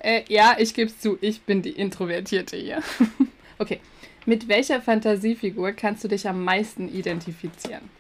[0.03, 2.83] äh, ja, ich gebe es zu, ich bin die Introvertierte hier.
[3.59, 3.80] okay.
[4.27, 7.91] Mit welcher Fantasiefigur kannst du dich am meisten identifizieren?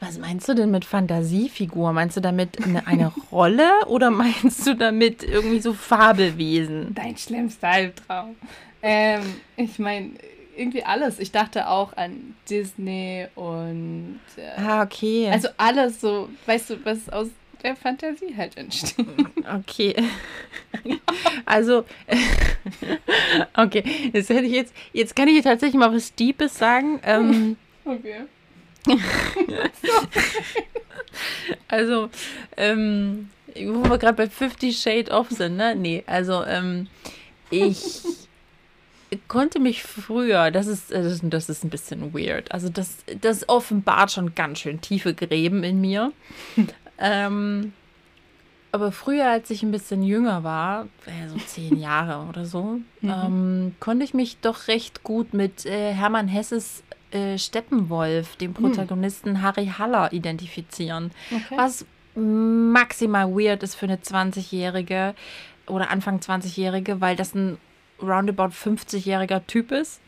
[0.00, 1.94] was meinst du denn mit Fantasiefigur?
[1.94, 6.94] Meinst du damit eine, eine Rolle oder meinst du damit irgendwie so Fabelwesen?
[6.94, 8.36] Dein schlimmster Albtraum.
[8.82, 9.22] Ähm,
[9.56, 10.10] ich meine,
[10.58, 11.18] irgendwie alles.
[11.20, 14.20] Ich dachte auch an Disney und.
[14.36, 15.30] Äh, Ah, okay.
[15.32, 17.28] also alles so, weißt du, was aus
[17.64, 19.06] der Fantasie halt entsteht.
[19.60, 19.94] Okay.
[21.46, 21.84] Also,
[23.56, 27.00] okay, jetzt hätte ich jetzt, jetzt kann ich tatsächlich mal was Deepes sagen.
[27.04, 28.22] Ähm, Okay.
[31.68, 32.10] also,
[32.56, 35.76] ähm, wo wir gerade bei Fifty Shade Off sind, ne?
[35.76, 36.88] Nee, also, ähm,
[37.50, 38.02] ich
[39.28, 42.96] konnte mich früher, das ist, äh, das ist, das ist ein bisschen weird, also das,
[43.20, 46.12] das offenbart schon ganz schön tiefe Gräben in mir.
[46.98, 47.72] Ähm,
[48.72, 53.10] aber früher, als ich ein bisschen jünger war, äh, so zehn Jahre oder so, Mhm.
[53.10, 56.82] ähm, konnte ich mich doch recht gut mit äh, Hermann Hesses
[57.12, 61.12] äh, Steppenwolf, dem Protagonisten Harry Haller, identifizieren.
[61.30, 61.54] Okay.
[61.56, 61.86] Was
[62.16, 65.14] maximal weird ist für eine 20-Jährige
[65.66, 67.58] oder Anfang 20-Jährige, weil das ein
[68.02, 70.00] roundabout 50-jähriger Typ ist.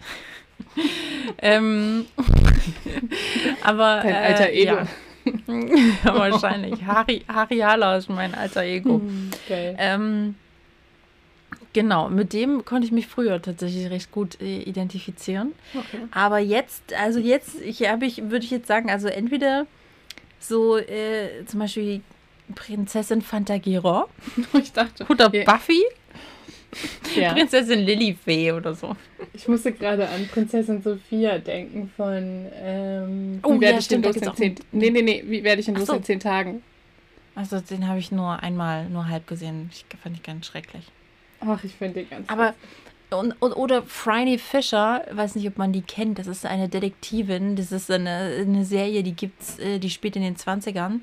[1.39, 2.07] ähm,
[3.63, 4.75] aber Dein äh, alter Ego.
[4.77, 4.87] Ja.
[6.05, 6.85] ja, wahrscheinlich.
[6.85, 9.01] Harry, Harry Haller ist mein alter Ego.
[9.49, 9.77] Geil.
[9.79, 10.35] Ähm,
[11.73, 15.53] genau, mit dem konnte ich mich früher tatsächlich recht gut äh, identifizieren.
[15.75, 15.99] Okay.
[16.11, 19.67] Aber jetzt, also jetzt, ich habe ich, würde ich jetzt sagen, also entweder
[20.39, 22.03] so äh, zum Beispiel
[22.55, 24.05] Prinzessin Fantagiron
[24.55, 25.83] Ich dachte, oder Buffy,
[27.17, 27.33] ja.
[27.35, 28.97] Prinzessin Lilifee oder so.
[29.33, 34.03] ich musste gerade an Prinzessin Sophia denken von ähm, Oh, Wie werde ja, ich denn
[34.03, 35.95] stimmt, los in zehn Nee, nee, nee, wie werde ich denn Ach los so.
[35.95, 36.63] in zehn Tagen?
[37.35, 39.71] Also den habe ich nur einmal, nur halb gesehen.
[39.73, 40.85] Ich fand ich ganz schrecklich.
[41.41, 42.55] Ach, ich finde den ganz Aber
[43.11, 46.19] und, und, oder Franny Fisher, weiß nicht, ob man die kennt.
[46.19, 47.55] Das ist eine Detektivin.
[47.55, 51.01] Das ist eine, eine Serie, die gibt's, äh, die spielt in den 20ern.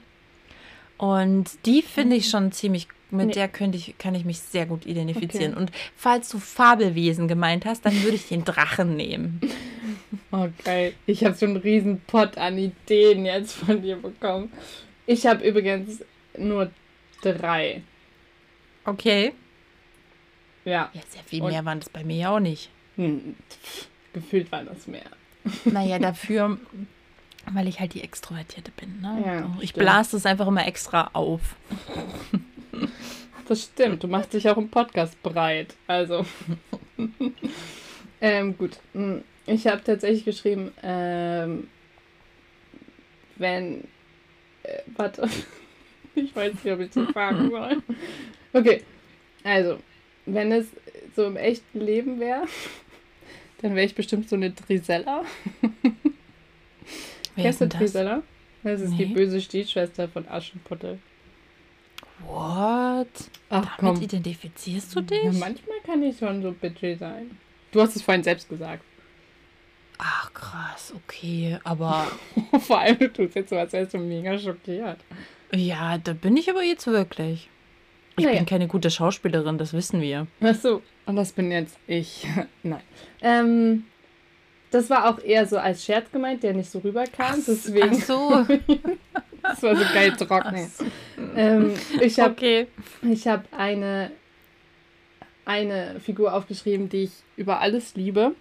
[0.97, 3.33] Und die finde ich schon ziemlich, mit Nee.
[3.33, 5.53] der könnte ich, kann ich mich sehr gut identifizieren.
[5.53, 5.61] Okay.
[5.61, 9.39] Und falls du Fabelwesen gemeint hast, dann würde ich den Drachen nehmen.
[10.31, 10.93] Oh, geil.
[11.05, 14.51] Ich habe so einen riesen Pott an Ideen jetzt von dir bekommen.
[15.07, 16.03] Ich habe übrigens
[16.37, 16.71] nur
[17.21, 17.81] drei.
[18.85, 19.33] Okay.
[20.65, 20.89] Ja.
[20.93, 22.69] Ja, sehr viel Und- mehr waren das bei mir ja auch nicht.
[22.95, 23.35] Hm,
[24.13, 25.05] gefühlt war das mehr.
[25.65, 26.57] Naja, dafür,
[27.51, 29.01] weil ich halt die Extrovertierte bin.
[29.01, 29.23] Ne?
[29.25, 29.83] Ja, ich stimmt.
[29.85, 31.55] blase es einfach immer extra auf.
[33.47, 34.03] Das stimmt.
[34.03, 35.75] Du machst dich auch im Podcast breit.
[35.87, 36.25] Also.
[38.21, 38.77] ähm, gut.
[38.93, 41.67] Hm, Ich habe tatsächlich geschrieben, ähm,
[43.37, 43.83] wenn.
[44.63, 45.27] Äh, warte.
[46.15, 47.81] Ich weiß nicht, ob ich das sagen soll.
[48.53, 48.83] Okay.
[49.43, 49.79] Also,
[50.27, 50.67] wenn es
[51.15, 52.43] so im echten Leben wäre,
[53.63, 55.23] dann wäre ich bestimmt so eine Drisella.
[57.33, 57.79] Wer Kennst ist das?
[57.79, 58.21] Drisella?
[58.61, 59.13] Das ist die Nee.
[59.15, 60.99] böse Stiefschwester von Aschenputtel.
[62.27, 63.07] What?
[63.49, 65.23] Ach Damit identifizierst du dich?
[65.23, 67.37] Ja, manchmal kann ich schon so bitchy sein.
[67.71, 68.83] Du hast es vorhin selbst gesagt.
[69.97, 71.57] Ach krass, okay.
[71.63, 72.07] Aber
[72.59, 74.97] Vor allem, du tust jetzt so, als wärst du mega schockiert.
[75.53, 77.49] ja, da bin ich aber jetzt wirklich.
[78.17, 78.37] Ich Naja.
[78.37, 80.27] bin keine gute Schauspielerin, das wissen wir.
[80.41, 80.81] Ach so.
[81.05, 82.27] Und das bin jetzt ich.
[82.63, 82.81] Nein.
[83.21, 83.85] Ähm,
[84.71, 87.43] das war auch eher so als Scherz gemeint, der nicht so rüberkam.
[87.47, 88.45] Deswegen, Ach so.
[89.43, 90.71] das war so geil trocken.
[91.35, 92.67] Ähm, ich habe Okay.
[93.01, 94.11] ich hab eine,
[95.45, 98.33] eine Figur aufgeschrieben, die ich über alles liebe.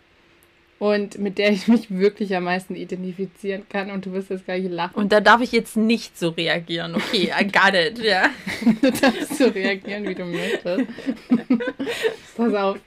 [0.79, 3.93] Und mit der ich mich wirklich am meisten identifizieren kann.
[3.93, 4.97] Und du wirst jetzt gleich lachen.
[4.97, 6.97] Und da darf ich jetzt nicht so reagieren.
[6.97, 8.31] Okay, I got it, ja.
[8.83, 10.87] Du darfst so reagieren, wie du möchtest.
[12.37, 12.79] Pass auf.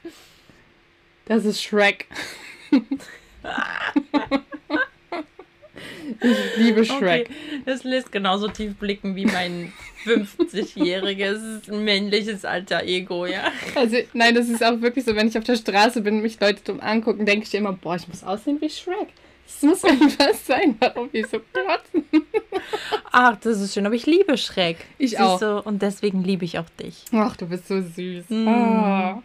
[1.26, 2.08] Das ist Shrek.
[6.22, 7.30] Ich liebe Shrek.
[7.30, 9.74] Okay, das lässt genauso tief blicken wie mein
[10.06, 13.52] 50-jähriges männliches alter Ego, ja.
[13.76, 16.40] Also, nein, das ist auch wirklich so, wenn ich auf der Straße bin und mich
[16.40, 19.08] Leute dumm angucken, denke ich immer, boah, ich muss aussehen wie Shrek.
[19.46, 22.06] Das muss irgendwas sein, warum die so klotzen.
[23.12, 24.78] Ach, das ist schön, aber ich liebe Schreck.
[24.98, 25.40] Ich Siehst auch.
[25.40, 25.62] du?
[25.62, 27.06] Und deswegen liebe ich auch dich.
[27.12, 28.26] Ach, du bist so süß.
[28.30, 28.48] Mm.
[28.48, 29.22] Ah,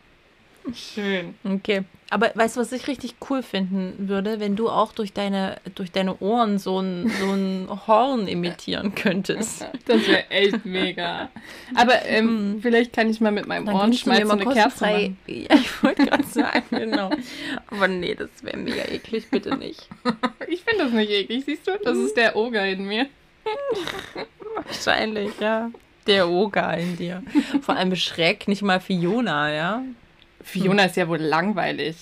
[0.74, 1.34] schön.
[1.44, 1.84] Okay.
[2.12, 5.92] Aber weißt du, was ich richtig cool finden würde, wenn du auch durch deine, durch
[5.92, 9.64] deine Ohren so ein, so ein Horn imitieren könntest.
[9.86, 11.30] Das wäre echt mega.
[11.74, 15.18] Aber ähm, vielleicht kann ich mal mit meinem Dann Ohrenschmalz so eine Kerze machen.
[15.26, 17.10] Ja, ich wollte gerade sagen, genau.
[17.68, 19.88] Aber nee, das wäre mega eklig, bitte nicht.
[20.48, 21.72] Ich finde das nicht eklig, siehst du?
[21.84, 23.06] Das ist der Oger in mir.
[24.54, 25.70] Wahrscheinlich, ja.
[26.06, 27.22] Der Oger in dir.
[27.62, 29.82] Vor allem Schreck, nicht mal Fiona, ja.
[30.42, 31.96] Fiona ist ja wohl langweilig.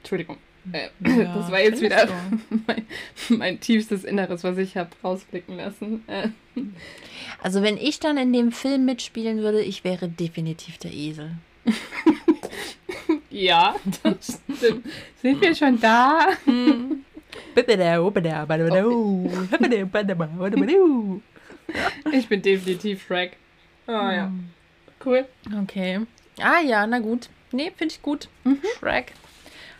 [0.00, 0.38] Entschuldigung.
[0.72, 2.08] Äh, Ja, das war jetzt wieder
[2.66, 2.86] mein,
[3.28, 6.02] mein tiefstes Inneres, was ich habe rausblicken lassen.
[6.08, 6.28] Äh,
[7.42, 11.32] Also wenn ich dann in dem Film mitspielen würde, ich wäre definitiv der Esel.
[13.30, 14.86] ja, das stimmt.
[15.20, 16.28] Sind wir schon da?
[22.12, 23.36] Ich bin definitiv Shrek.
[23.86, 24.30] Oh ja.
[25.04, 25.26] Cool.
[25.62, 26.00] Okay.
[26.40, 27.28] Ah ja, na gut.
[27.54, 28.28] Nee, finde ich gut.
[28.80, 29.12] Shrek.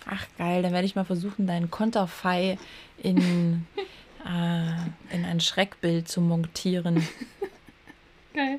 [0.09, 2.59] Ach geil, dann werde ich mal versuchen, deinen Konterfei
[3.03, 3.67] in,
[4.27, 7.07] äh, in ein Schreckbild zu montieren.
[8.35, 8.59] Geil.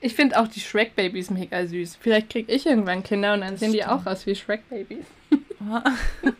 [0.00, 1.96] Ich finde auch die Shrek-Babys mega süß.
[2.00, 3.92] Vielleicht kriege ich irgendwann Kinder und dann Das sehen die stimmt.
[3.92, 5.04] auch aus wie Shrek-Babys.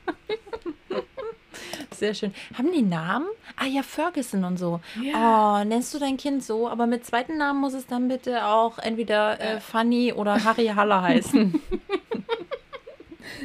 [1.92, 2.34] Sehr schön.
[2.56, 3.26] Haben die Namen?
[3.56, 4.80] Ah ja, Ferguson und so.
[5.02, 5.60] Ja.
[5.60, 6.68] Oh, nennst du dein Kind so?
[6.68, 11.02] Aber mit zweiten Namen muss es dann bitte auch entweder äh, Fanny oder Harry Haller
[11.02, 11.60] heißen.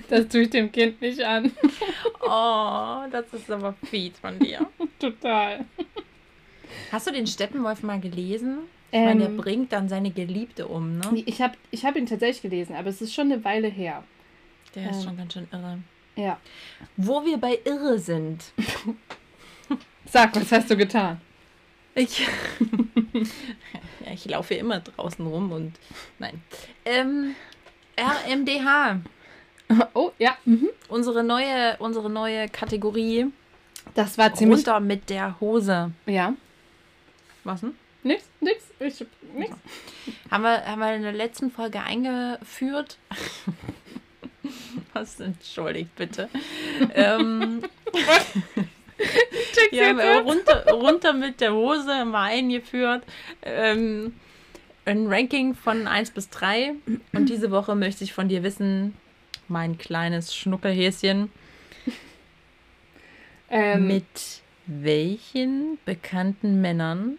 [0.10, 1.52] Das tue ich dem Kind nicht an.
[2.22, 4.68] oh, das ist aber fies von dir.
[5.00, 5.66] Total.
[6.92, 8.60] Hast du den Steppenwolf mal gelesen?
[8.92, 11.24] Ich meine, der Ähm, bringt dann seine Geliebte um, ne?
[11.26, 14.04] ich habe ich hab ihn tatsächlich gelesen, aber es ist schon eine Weile her.
[14.76, 15.04] Der ist ähm.
[15.04, 15.80] schon ganz schön irre.
[16.16, 16.40] Ja.
[16.98, 18.44] Wo wir bei irre sind.
[20.06, 21.22] Sag, was hast du getan?
[21.96, 22.20] Ich,
[24.06, 25.74] ja, ich laufe immer draußen rum und
[26.20, 26.42] nein.
[26.86, 27.36] Ähm,
[27.98, 29.02] RMDH,
[29.94, 30.38] Oh, ja.
[30.46, 30.70] Mhm.
[30.90, 33.28] unsere neue, unsere neue Kategorie.
[33.94, 34.60] Das war ziemlich.
[34.60, 35.92] Runter mit der Hose.
[36.06, 36.34] Ja.
[37.44, 37.76] Was denn?
[38.04, 38.64] Nix, nix.
[38.80, 39.06] Ich,
[39.36, 39.56] nix.
[40.30, 42.98] Haben wir, haben wir in der letzten Folge eingeführt.
[44.94, 46.30] Was entschuldigt bitte.
[46.94, 47.62] ähm,
[49.72, 50.26] ja, ab.
[50.26, 53.04] runter, runter mit der Hose wir eingeführt.
[53.42, 54.14] Ähm,
[54.86, 56.74] ein Ranking von 1 bis 3.
[57.14, 58.96] Und diese Woche möchte ich von dir wissen,
[59.48, 61.32] mein kleines Schnuckelhäschen,
[63.50, 67.18] Ähm, mit welchen bekannten Männern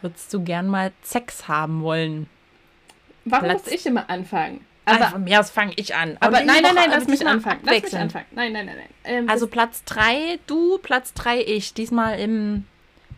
[0.00, 2.28] würdest du gern mal Sex haben wollen?
[3.24, 4.64] warum Platz- muss ich immer anfangen?
[4.86, 6.16] Also Aber, von mir aus fange ich an.
[6.20, 7.60] aber nein, nein, nein, lass mich anfangen.
[7.64, 8.26] Lass mich anfangen.
[8.30, 8.88] Nein, nein, nein, nein.
[9.04, 11.74] Ähm, Also Platz 3 du, Platz 3 ich.
[11.74, 12.64] Diesmal im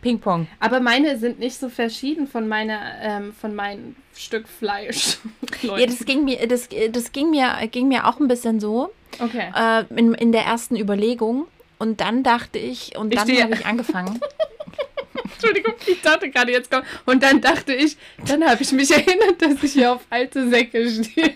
[0.01, 0.47] Ping-Pong.
[0.59, 5.17] Aber meine sind nicht so verschieden von meiner, ähm, von meinem Stück Fleisch.
[5.61, 9.51] Ja, das ging mir, das, das ging mir, ging mir auch ein bisschen so okay.
[9.53, 11.47] äh, in, in der ersten Überlegung.
[11.77, 14.21] Und dann dachte ich, und dann habe ich angefangen.
[15.33, 16.85] Entschuldigung, ich dachte gerade jetzt kommt.
[17.05, 20.89] Und dann dachte ich, dann habe ich mich erinnert, dass ich hier auf alte Säcke
[20.89, 21.35] stehe.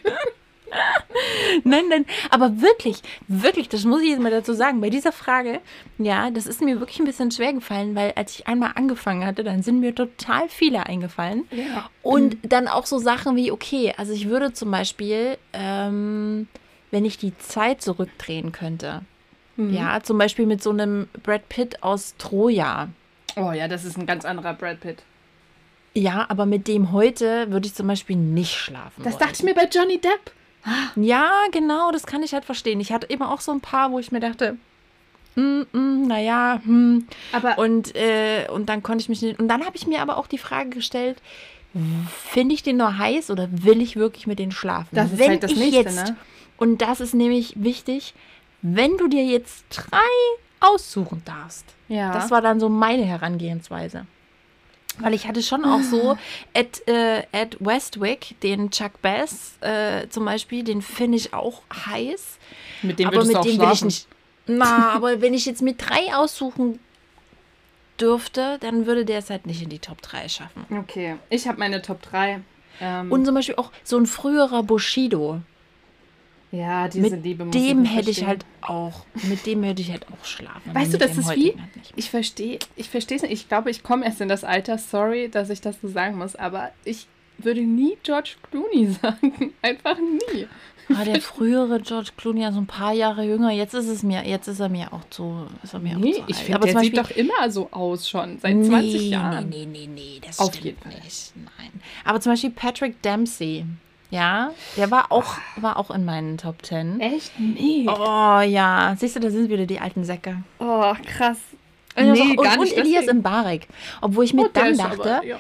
[1.63, 5.59] nein, nein, aber wirklich, wirklich, das muss ich jetzt mal dazu sagen, bei dieser Frage,
[5.99, 9.43] ja, das ist mir wirklich ein bisschen schwer gefallen, weil als ich einmal angefangen hatte,
[9.43, 11.45] dann sind mir total viele eingefallen.
[11.51, 11.89] Ja.
[12.01, 16.47] Und dann auch so Sachen wie, okay, also ich würde zum Beispiel, ähm,
[16.89, 19.01] wenn ich die Zeit zurückdrehen könnte,
[19.55, 19.71] Mhm.
[19.71, 22.87] ja, zum Beispiel mit so einem Brad Pitt aus Troja.
[23.35, 25.03] Oh ja, das ist ein ganz anderer Brad Pitt.
[25.95, 29.03] Ja, aber mit dem heute würde ich zum Beispiel nicht schlafen.
[29.03, 29.19] Das wollen.
[29.19, 30.31] dachte ich mir bei Johnny Depp.
[30.95, 32.79] Ja, genau, das kann ich halt verstehen.
[32.79, 34.55] Ich hatte immer auch so ein paar, wo ich mir dachte,
[35.35, 37.05] mm, mm, naja, hm.
[37.31, 39.39] Aber Und, äh, und dann konnte ich mich nicht.
[39.39, 41.21] Und dann habe ich mir aber auch die Frage gestellt,
[42.29, 44.89] finde ich den nur heiß oder will ich wirklich mit denen schlafen?
[44.91, 46.15] das ist Wenn halt das ich nächste, jetzt, ne?
[46.57, 48.13] Und das ist nämlich wichtig,
[48.61, 49.97] wenn du dir jetzt drei
[50.63, 51.65] aussuchen darfst.
[51.87, 52.13] Ja.
[52.13, 54.05] Das war dann so meine Herangehensweise.
[54.99, 56.17] Weil ich hatte schon auch so
[56.53, 62.37] Ed, äh, Ed Westwick, den Chuck Bass äh, zum Beispiel, den finde ich auch heiß.
[62.83, 64.07] mit dem aber mit dem will ich nicht.
[64.45, 66.79] Na, aber wenn ich jetzt mit drei aussuchen
[67.99, 70.65] dürfte, dann würde der es halt nicht in die Top 3 schaffen.
[70.79, 72.41] Okay, ich habe meine Top 3.
[72.81, 75.41] Ähm, Und zum Beispiel auch so ein früherer Bushido.
[76.53, 79.91] Ja, diese Mit Liebe muss dem nicht hätte ich halt auch, mit dem hätte ich
[79.91, 80.73] halt auch schlafen.
[80.73, 81.57] Weißt du, das ist wie- halt.
[81.95, 83.31] Ich verstehe, ich verstehe es nicht.
[83.33, 84.77] Ich glaube, ich komme erst in das Alter.
[84.77, 87.07] Sorry, dass ich das so sagen muss, aber ich
[87.39, 89.53] würde nie George Clooney sagen.
[89.63, 90.47] Einfach nie.
[90.93, 93.51] Ah, der frühere George Clooney, ja so ein paar Jahre jünger.
[93.51, 96.25] Jetzt ist es mir, jetzt ist er mir auch zu, ist er mir Nee, auch
[96.25, 99.09] zu ich finde, Aber der zum sieht Beispiel- doch immer so aus schon, seit 20
[99.09, 99.47] Jahren.
[99.49, 101.01] Nee, nee, nee, das Auf stimmt jeden Fall.
[101.01, 101.31] nicht.
[101.35, 101.71] Nein.
[102.03, 103.65] Aber zum Beispiel Patrick Dempsey,
[104.13, 106.99] ja, der war auch, war auch in meinen Top 10.
[106.99, 107.31] Echt?
[107.39, 107.85] Nee.
[107.87, 110.37] Oh, Oh ja, siehst du, da sind wieder die alten Säcke.
[111.17, 111.37] krass.
[111.95, 113.19] Also, Nee, und, gar und nicht Elias deswegen.
[113.19, 113.67] Mbarek.
[114.01, 115.37] Obwohl ich mir Oh, der dann dachte, aber- ja.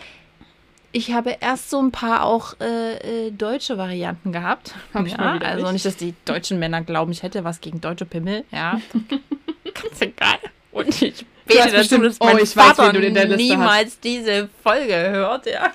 [0.91, 4.75] ich habe erst so ein paar auch äh, äh, deutsche Varianten gehabt.
[4.93, 5.73] Hab ja, also nicht.
[5.73, 8.43] nicht, dass die deutschen Männer glauben, ich hätte was gegen deutsche Pimmel.
[8.51, 8.79] Ja,
[9.73, 10.37] ganz egal.
[10.73, 14.93] Und ich bete hast dazu, bestimmt- dass oh, mein weiß, Vater Liste niemals diese Folge
[15.11, 15.45] hört.
[15.45, 15.71] Ja.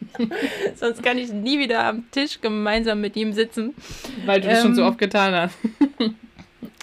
[0.76, 3.74] Sonst kann ich nie wieder am Tisch gemeinsam mit ihm sitzen.
[4.24, 5.56] Weil du das schon so Ähm, oft getan hast.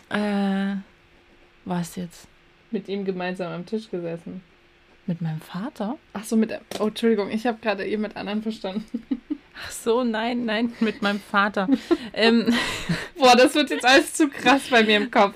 [0.10, 0.78] Äh,
[1.66, 2.28] was jetzt?
[2.72, 4.42] Mit ihm gemeinsam am Tisch gesessen.
[5.06, 5.98] Mit meinem Vater?
[6.14, 6.58] Ach so, mit.
[6.80, 8.86] Oh, Entschuldigung, ich habe gerade eben mit anderen verstanden.
[9.66, 11.68] Ach so, nein, nein, mit meinem Vater.
[12.14, 12.54] ähm,
[13.18, 15.34] Boah, das wird jetzt alles zu krass bei mir im Kopf.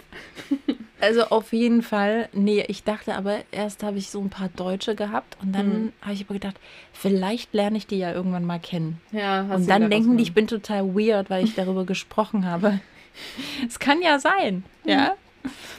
[1.01, 4.93] Also auf jeden Fall, nee, ich dachte aber, erst habe ich so ein paar Deutsche
[4.95, 5.93] gehabt und dann Mhm.
[6.01, 6.55] habe ich aber gedacht,
[6.93, 9.01] vielleicht lerne ich die ja irgendwann mal kennen.
[9.11, 12.79] Ja, hast und dann denken die, ich bin total weird, weil ich darüber gesprochen habe.
[13.67, 15.15] Es kann ja sein, ja.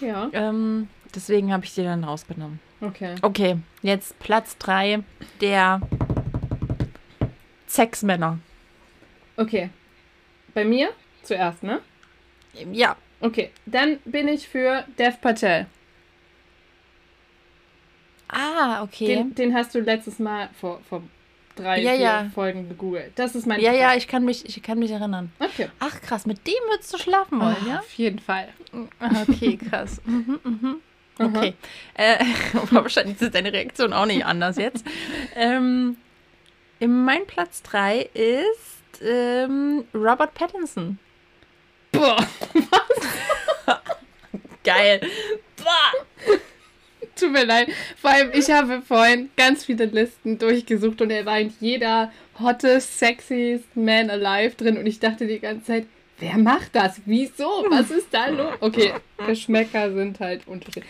[0.00, 2.58] Ja, Ähm, deswegen habe ich die dann rausgenommen.
[2.80, 3.14] okay.
[3.22, 5.04] Okay, jetzt Platz 3
[5.40, 5.80] der
[7.68, 8.38] Sexmänner.
[9.36, 9.70] Okay.
[10.52, 10.90] Bei mir
[11.22, 11.80] zuerst, ne?
[12.72, 15.66] Ja, Okay, dann bin ich für Dev Patel.
[18.28, 19.06] Ah, okay.
[19.06, 21.02] Den, den hast du letztes Mal vor, vor
[21.54, 22.30] drei, Ja, vier ja.
[22.34, 23.12] Folgen gegoogelt.
[23.16, 23.98] Das ist mein ja, ja, Tipp.
[23.98, 25.30] ich kann mich, ich kann mich erinnern.
[25.38, 25.68] Okay.
[25.78, 27.78] Ach krass, mit dem würdest du schlafen wollen, Oh, ja?
[27.78, 28.48] Auf jeden Fall.
[29.28, 30.00] Okay, krass.
[30.04, 30.76] Mhm, mhm.
[31.18, 31.54] Okay.
[31.94, 32.24] Äh,
[32.70, 34.84] wahrscheinlich ist deine Reaktion auch nicht anders jetzt.
[35.36, 35.96] Ähm,
[36.80, 40.98] mein Platz 3 ist ähm, Robert Pattinson.
[41.92, 42.16] Boah.
[44.64, 45.00] Geil.
[45.56, 46.36] Boah.
[47.16, 47.68] Tut mir leid.
[48.00, 52.10] Vor allem, ich habe vorhin ganz viele Listen durchgesucht und er war in jeder
[52.40, 55.86] hottest, sexiest man alive drin und ich dachte die ganze Zeit,
[56.18, 57.00] wer macht das?
[57.04, 57.66] Wieso?
[57.68, 58.54] Was ist da los?
[58.60, 58.94] Okay,
[59.26, 60.84] Geschmäcker sind halt unterschiedlich.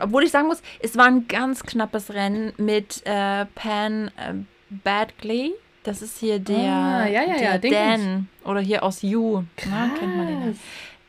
[0.00, 4.34] Obwohl ich sagen muss, es war ein ganz knappes Rennen mit äh, Pan äh,
[4.70, 5.52] Badgley.
[5.82, 8.50] Das ist hier der, Ah, ja, ja, ja, der kenn Dan.
[8.50, 9.42] Oder hier aus You.
[9.68, 10.58] Na, kennt man den.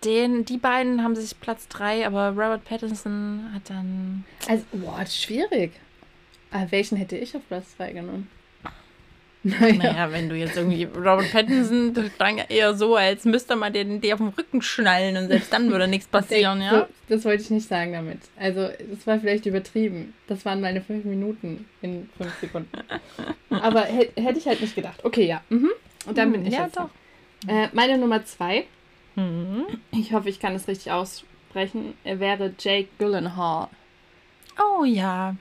[0.06, 0.45] Den.
[0.45, 4.24] Die beiden haben sich Platz 3, aber Robert Pattinson hat dann.
[4.47, 5.72] Also, boah, ist schwierig.
[6.51, 8.30] Aber welchen hätte ich auf Platz 2 genommen?
[9.47, 9.74] Naja.
[9.76, 13.72] Naja, wenn du jetzt irgendwie Robert Pattinson, das klang ja eher so, als müsste man
[13.74, 16.88] den, den auf dem Rücken schnallen und selbst dann würde nichts passieren, So, ja?
[17.10, 18.18] das wollte ich nicht sagen damit.
[18.38, 20.16] Also, das war vielleicht übertrieben.
[20.26, 22.70] Das waren meine fünf Minuten in fünf Sekunden.
[23.51, 25.06] Aber hätte hätte ich halt nicht gedacht.
[25.06, 25.41] Okay, ja.
[25.49, 25.70] Mhm.
[26.08, 26.89] Und dann bin Hm, ich ja, jetzt doch.
[27.47, 28.66] Äh, meine Nummer zwei,
[29.16, 29.66] Mhm.
[29.91, 33.70] ich hoffe, ich kann es richtig aussprechen, er wäre Jake Gyllenhaal.
[34.59, 35.36] Oh ja.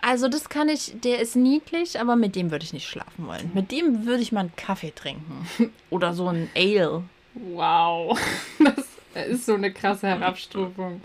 [0.00, 3.50] Also das kann ich, der ist niedlich, aber mit dem würde ich nicht schlafen wollen.
[3.54, 5.48] Mit dem würde ich mal einen Kaffee trinken.
[5.90, 7.02] Oder so ein Ale.
[7.34, 8.18] Wow.
[9.14, 11.00] Das ist so eine krasse Herabstufung.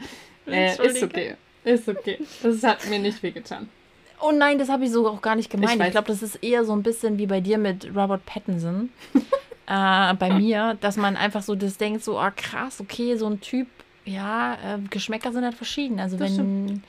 [0.45, 1.35] Äh, ist okay.
[1.63, 2.19] Ist okay.
[2.43, 3.69] Das hat mir nicht wehgetan.
[4.19, 5.79] Oh nein, das habe ich so auch gar nicht gemeint.
[5.79, 8.89] Ich Ich, glaube, das ist eher so ein bisschen wie bei dir mit Robert Pattinson.
[9.71, 13.39] äh, bei mir, dass man einfach so das denkt, so, ah krass, okay, so ein
[13.39, 13.67] Typ,
[14.05, 15.99] ja, äh, Geschmäcker sind halt verschieden.
[15.99, 16.81] Also Das wenn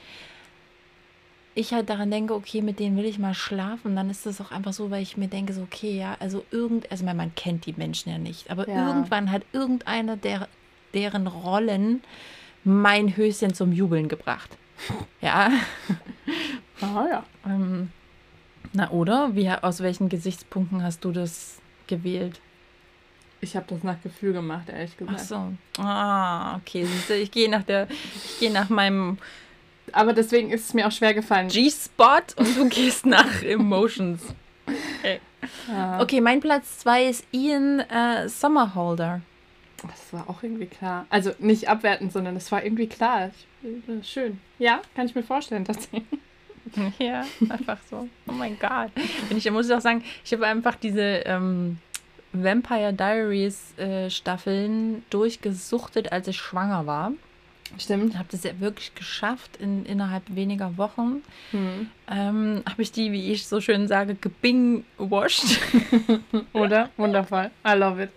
[1.55, 4.51] ich halt daran denke, okay, mit denen will ich mal schlafen, dann ist das auch
[4.51, 7.75] einfach so, weil ich mir denke, so, okay, ja, also irgend, also man kennt die
[7.77, 8.89] Menschen ja nicht, aber Ja.
[8.89, 10.49] irgendwann hat irgendeine der,
[10.95, 12.03] deren Rollen
[12.65, 14.51] mein Höschen zum Jubeln gebracht.
[15.21, 15.51] Ja.
[16.81, 17.25] Ah ja.
[17.47, 17.91] Ähm,
[18.73, 19.37] na oder?
[19.37, 22.41] Wie, aus welchen Gesichtspunkten hast du das gewählt?
[23.45, 25.19] Ich habe das nach Gefühl gemacht, ehrlich gesagt.
[25.21, 25.25] Ach
[25.77, 25.83] so.
[25.83, 26.85] Ah, okay.
[26.85, 29.19] Siehst du, ich gehe nach der, ich gehe nach meinem
[29.93, 31.49] Aber deswegen ist es mir auch schwer gefallen.
[31.49, 34.23] G-Spot und du gehst nach Emotions.
[35.69, 39.21] Ah, Okay, mein Platz 2 ist Ian äh, Sommerholder.
[39.83, 41.07] Das war auch irgendwie klar.
[41.11, 43.33] Also nicht abwertend, sondern es war irgendwie klar.
[43.65, 44.39] Äh, schön.
[44.61, 46.05] Ja, kann ich mir vorstellen, tatsächlich.
[47.01, 48.09] Ja, einfach so.
[48.29, 48.93] Oh mein Gott.
[49.29, 51.79] Und ich muss auch sagen, ich habe einfach diese ähm,
[52.33, 57.13] Vampire Diaries äh, Staffeln durchgesuchtet, als ich schwanger war.
[57.79, 58.13] Stimmt.
[58.13, 61.23] Ich habe das ja wirklich geschafft in, innerhalb weniger Wochen.
[61.53, 61.89] Hm.
[62.11, 65.59] Ähm, habe ich die, wie ich so schön sage, gebing-washed.
[66.53, 66.91] Oder?
[66.97, 67.51] Wundervoll.
[67.67, 68.11] I love it.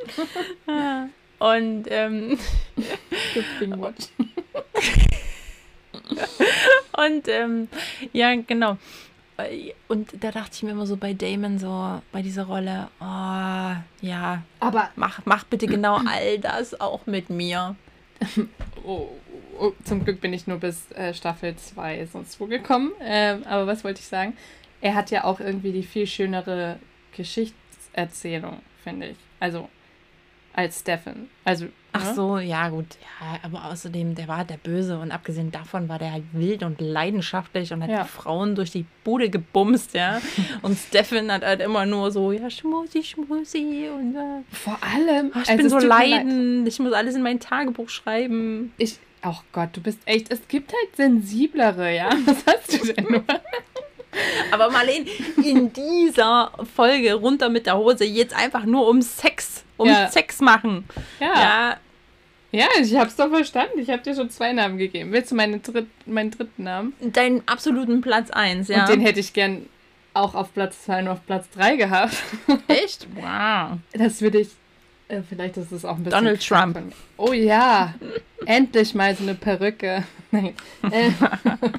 [1.40, 2.38] Und ähm,
[3.78, 4.10] watch.
[6.98, 7.68] Und ähm,
[8.14, 8.78] ja, genau.
[9.90, 14.44] Und da dachte ich mir immer so bei Damon so, bei dieser Rolle, oh, ja,
[14.60, 17.76] Aber mach, mach bitte genau all das auch mit mir.
[18.86, 19.10] oh,
[19.60, 22.94] oh, zum Glück bin ich nur bis äh, Staffel 2 sonst wo gekommen.
[23.02, 24.38] Ähm, aber was wollte ich sagen?
[24.80, 26.80] Er hat ja auch irgendwie die viel schönere
[27.16, 29.18] Geschichtserzählung, finde ich.
[29.40, 29.70] Also
[30.56, 31.28] als Stefan.
[31.44, 32.14] Also, Ach ne?
[32.16, 36.00] so, ja gut, ja, aber außerdem, der war halt der Böse und abgesehen davon war
[36.00, 38.04] der halt wild und leidenschaftlich und hat Ja.
[38.04, 40.22] die Frauen durch die Bude gebumst, ja.
[40.62, 45.32] Und Stefan hat halt immer nur so, ja, schmusi, schmusi und äh, Vor allem.
[45.34, 46.10] ach, ich also bin so mir leid.
[46.12, 48.74] leidend, ich muss alles in mein Tagebuch schreiben.
[48.78, 52.10] Ich, oh Gott, du bist echt, es gibt halt sensiblere, ja?
[52.26, 53.24] Was hast du denn nur?
[54.52, 55.06] Aber Marlene,
[55.44, 60.08] in dieser Folge runter mit der Hose jetzt einfach nur um Sex, um Ja.
[60.10, 60.86] Sex machen.
[61.20, 61.78] Ja, Ja,
[62.52, 63.80] ja, ich hab's doch verstanden.
[63.80, 65.12] Ich hab dir schon zwei Namen gegeben.
[65.12, 66.94] Willst du meine dritt, meinen dritten Namen?
[67.02, 68.82] deinen absoluten Platz 1, ja.
[68.82, 69.66] Und den hätte ich gern
[70.14, 72.16] auch auf Platz 2 und auf Platz 3 gehabt.
[72.68, 73.08] Echt?
[73.16, 73.80] Wow.
[73.92, 74.50] Das würde ich.
[75.10, 76.18] Äh, vielleicht ist es auch ein bisschen.
[76.24, 76.78] Donald Trump.
[76.78, 76.92] von.
[77.18, 77.94] Oh ja.
[78.46, 80.04] Endlich mal so eine Perücke.
[80.32, 80.54] Nein.
[80.90, 81.12] Äh,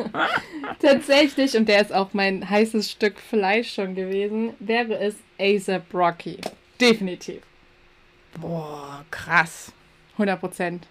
[0.81, 6.39] tatsächlich, und der ist auch mein heißes Stück Fleisch schon gewesen, wäre es ASAP Rocky.
[6.81, 7.43] Definitiv.
[8.41, 9.73] Boah, krass.
[10.13, 10.87] 100 Prozent.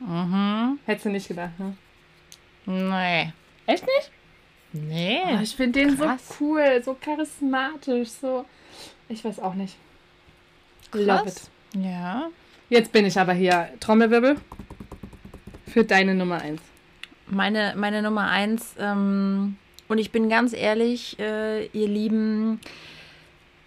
[0.00, 0.78] Mhm.
[0.86, 1.76] Hättest du nicht gedacht, ne?
[2.66, 3.32] Nee.
[3.66, 4.10] Echt nicht?
[4.72, 5.20] Nee.
[5.26, 6.20] Oh, ich finde den krass.
[6.28, 8.44] so cool, so charismatisch, so.
[9.08, 9.76] Ich weiß auch nicht.
[10.92, 11.50] Love Krass.
[11.74, 11.82] it.
[11.84, 12.28] Ja.
[12.68, 13.68] Jetzt bin ich aber hier.
[13.80, 14.36] Trommelwirbel.
[15.66, 16.60] Für deine Nummer 1.
[17.26, 19.56] Meine, meine Nummer 1 ähm,
[19.88, 22.60] und ich bin ganz ehrlich, äh, ihr lieben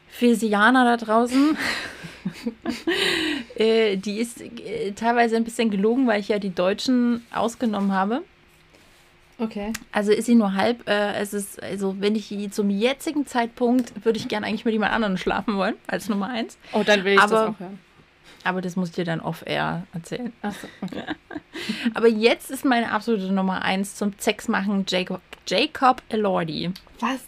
[0.07, 1.57] Physianer da draußen,
[3.55, 8.21] äh, die ist äh, teilweise ein bisschen gelogen, weil ich ja die Deutschen ausgenommen habe.
[9.37, 9.73] Okay.
[9.91, 10.87] Also ist sie nur halb.
[10.87, 14.93] Äh, es ist, also wenn ich zum jetzigen Zeitpunkt würde ich gerne eigentlich mit jemand
[14.93, 16.57] anderem schlafen wollen, als Nummer eins.
[16.73, 17.79] Oh, dann will ich Aber- das auch hören.
[18.43, 20.33] Aber das muss ich dir dann off-air erzählen.
[20.41, 21.03] Achso, okay.
[21.93, 26.71] Aber jetzt ist meine absolute Nummer eins zum Sex machen Jacob, Jacob Elordi.
[27.01, 27.19] Was?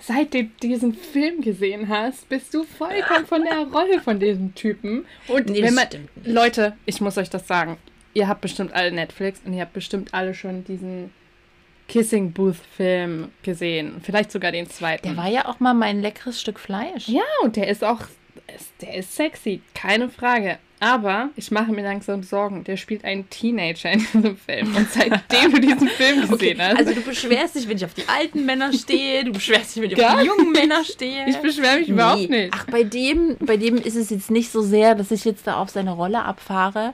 [0.00, 5.06] Seit du diesen Film gesehen hast, bist du vollkommen von der Rolle von diesem Typen.
[5.28, 5.86] Und Nee, wenn man.
[6.24, 7.78] Leute, ich muss euch das sagen.
[8.14, 11.10] Ihr habt bestimmt alle Netflix und ihr habt bestimmt alle schon diesen
[11.88, 14.00] Kissing Booth Film gesehen.
[14.02, 15.06] Vielleicht sogar den zweiten.
[15.08, 17.08] Der war ja auch mal mein leckeres Stück Fleisch.
[17.08, 18.00] ja, und der ist auch,
[18.80, 20.58] der ist sexy, keine Frage.
[20.78, 22.62] Aber ich mache mir langsam Sorgen.
[22.64, 24.76] Der spielt einen Teenager in diesem Film.
[24.76, 28.06] Und seitdem du diesen Film gesehen hast, Also du beschwerst dich, wenn ich auf die
[28.08, 31.26] alten Männer stehe, du beschwerst dich, wenn ich auf die jungen Männer stehe.
[31.28, 32.42] ich beschwere mich überhaupt Nee.
[32.44, 32.52] nicht.
[32.54, 35.56] Ach, bei dem, bei dem ist es jetzt nicht so sehr, dass ich jetzt da
[35.56, 36.92] auf seine Rolle abfahre.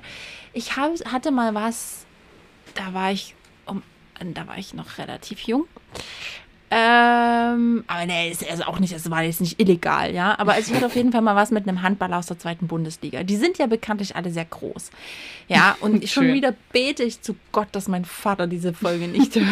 [0.52, 2.04] Ich hab, hatte mal was,
[2.74, 3.34] da war ich,
[3.66, 3.82] um,
[4.34, 5.64] da war ich noch relativ jung.
[6.74, 10.38] Ähm, aber ne, ist also auch nicht, es war jetzt nicht illegal, ja.
[10.38, 12.66] Aber also ich hatte auf jeden Fall mal was mit einem Handballer aus der zweiten
[12.66, 13.24] Bundesliga.
[13.24, 14.90] Die sind ja bekanntlich alle sehr groß.
[15.48, 19.46] Ja, und schon wieder bete ich zu Gott, dass mein Vater diese Folge nicht hört.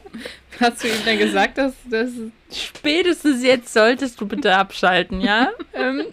[0.60, 2.10] Hast du ihm dann gesagt, dass das
[2.52, 5.48] Spätestens jetzt solltest du bitte abschalten, ja?
[5.72, 6.04] ähm,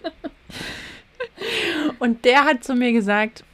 [1.98, 3.44] und der hat zu mir gesagt,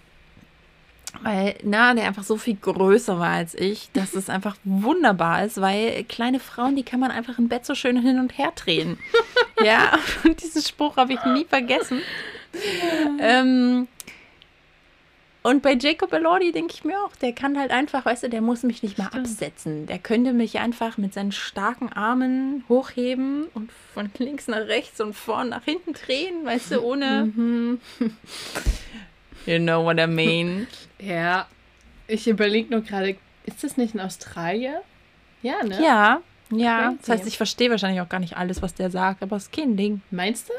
[1.23, 5.61] weil, na, der einfach so viel größer war als ich, dass es einfach wunderbar ist,
[5.61, 8.99] weil kleine Frauen, die kann man einfach im Bett so schön hin und her drehen.
[9.64, 12.01] ja, und diesen Spruch habe ich nie vergessen.
[13.18, 13.89] Ähm,
[15.43, 18.41] und bei Jacob Elordi denke ich mir auch, der kann halt einfach, weißt du, der
[18.41, 19.27] muss mich nicht mal Stimmt.
[19.27, 19.87] absetzen.
[19.87, 25.14] Der könnte mich einfach mit seinen starken Armen hochheben und von links nach rechts und
[25.14, 27.33] vorn nach hinten drehen, weißt du, ohne.
[27.35, 27.81] Mhm.
[29.47, 30.66] You know what I mean.
[31.05, 31.49] Ja,
[32.07, 34.76] ich überlege nur gerade, ist das nicht in Australien?
[35.43, 35.82] Ja, ne?
[35.82, 36.20] Ja,
[36.53, 36.93] ja.
[36.93, 37.11] Das Crazy.
[37.11, 39.76] heißt, ich verstehe wahrscheinlich auch gar nicht alles, was der sagt, aber es ist kein
[39.76, 40.01] Ding.
[40.12, 40.53] Meinst du?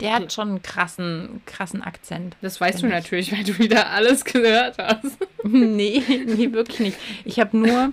[0.00, 2.36] Der hat schon einen krassen, krassen Akzent.
[2.42, 2.92] Das weißt du ich.
[2.92, 5.16] natürlich, weil du wieder alles gehört hast.
[5.44, 6.98] nee, nee, wirklich nicht.
[7.24, 7.92] Ich habe nur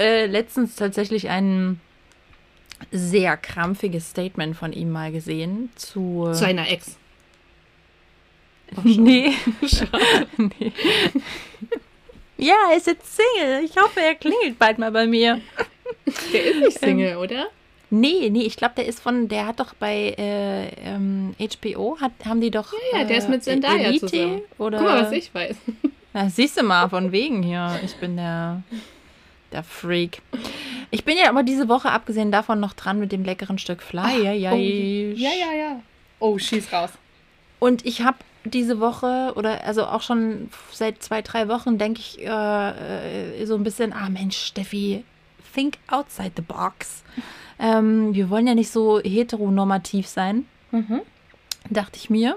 [0.00, 1.80] äh, letztens tatsächlich ein
[2.90, 6.30] sehr krampfiges Statement von ihm mal gesehen zu.
[6.32, 6.96] Zu einer Ex.
[8.84, 9.32] Nee.
[10.36, 10.72] nee.
[12.38, 13.64] Ja, er ist jetzt Single.
[13.64, 15.40] Ich hoffe, er klingelt bald mal bei mir.
[16.32, 17.46] Der ist nicht Single, oder?
[17.90, 22.10] Nee, nee, ich glaube, der ist von, der hat doch bei äh, ähm, HBO, hat,
[22.24, 22.72] haben die doch.
[22.92, 24.40] Ja, ja, der ist mit äh, Zendaya Elite zusammen.
[24.58, 25.54] Oder, Guck mal, was ich weiß.
[26.14, 27.78] Na, siehst du mal, von wegen hier.
[27.84, 28.62] Ich bin der,
[29.52, 30.20] der Freak.
[30.90, 34.18] Ich bin ja aber diese Woche, abgesehen davon, noch dran mit dem leckeren Stück Fleisch.
[34.18, 35.80] Oh, ja, ja, ja.
[36.18, 36.90] Oh, schieß raus.
[37.62, 42.18] Und ich habe diese Woche oder also auch schon seit zwei, drei Wochen denke ich
[42.20, 45.04] äh, äh, so ein bisschen, ah Mensch, Steffi,
[45.54, 47.04] think outside the box.
[47.58, 51.02] Ähm, wir wollen ja nicht so heteronormativ sein, Mhm.
[51.70, 52.36] dachte ich mir.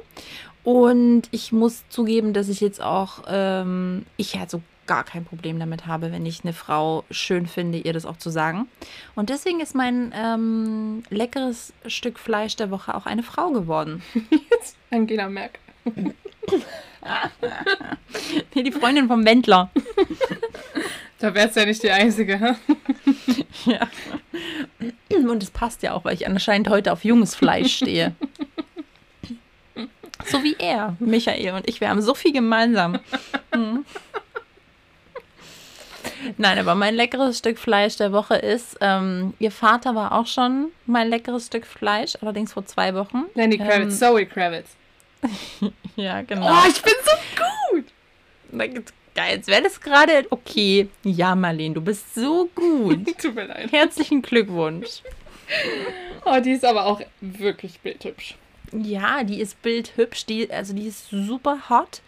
[0.63, 5.59] Und ich muss zugeben, dass ich jetzt auch, ähm, ich halt so gar kein Problem
[5.59, 8.67] damit habe, wenn ich eine Frau schön finde, ihr das auch zu sagen.
[9.15, 14.01] Und deswegen ist mein ähm, leckeres Stück Fleisch der Woche auch eine Frau geworden.
[14.91, 15.61] Angela Merkel.
[18.53, 19.69] Nee, die Freundin vom Wendler.
[21.19, 22.57] Da wärst du ja nicht die Einzige.
[23.65, 23.87] Ja.
[25.09, 28.13] Und es passt ja auch, weil ich anscheinend heute auf junges Fleisch stehe.
[30.25, 31.81] So wie er, Michael und ich.
[31.81, 32.99] Wir haben so viel gemeinsam.
[33.53, 33.85] Hm.
[36.37, 40.71] Nein, aber mein leckeres Stück Fleisch der Woche ist, ähm, ihr Vater war auch schon
[40.85, 43.25] mein leckeres Stück Fleisch, allerdings vor zwei Wochen.
[43.35, 44.69] Lenny Ähm, Kravitz, Zoe Kravitz.
[45.95, 46.51] Ja, genau.
[46.51, 47.11] Oh, ich bin so
[47.71, 48.83] gut.
[49.15, 50.89] Geil, jetzt wäre das gerade okay.
[51.03, 53.17] Ja, Marlene, du bist so gut.
[53.21, 53.71] Tut mir leid.
[53.71, 55.01] Herzlichen Glückwunsch.
[56.27, 58.33] Oh, die ist aber auch wirklich bildhübsch.
[58.71, 62.01] Ja, die ist bildhübsch, die, also die ist super hot.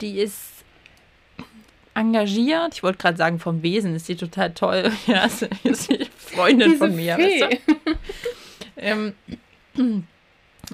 [0.00, 0.53] Die ist
[1.94, 2.74] engagiert.
[2.74, 4.92] Ich wollte gerade sagen, vom Wesen ist die total toll.
[5.06, 7.16] Ja, ist, ist die Freundin Diese von mir.
[7.18, 7.94] Weißt du?
[8.76, 9.14] ähm,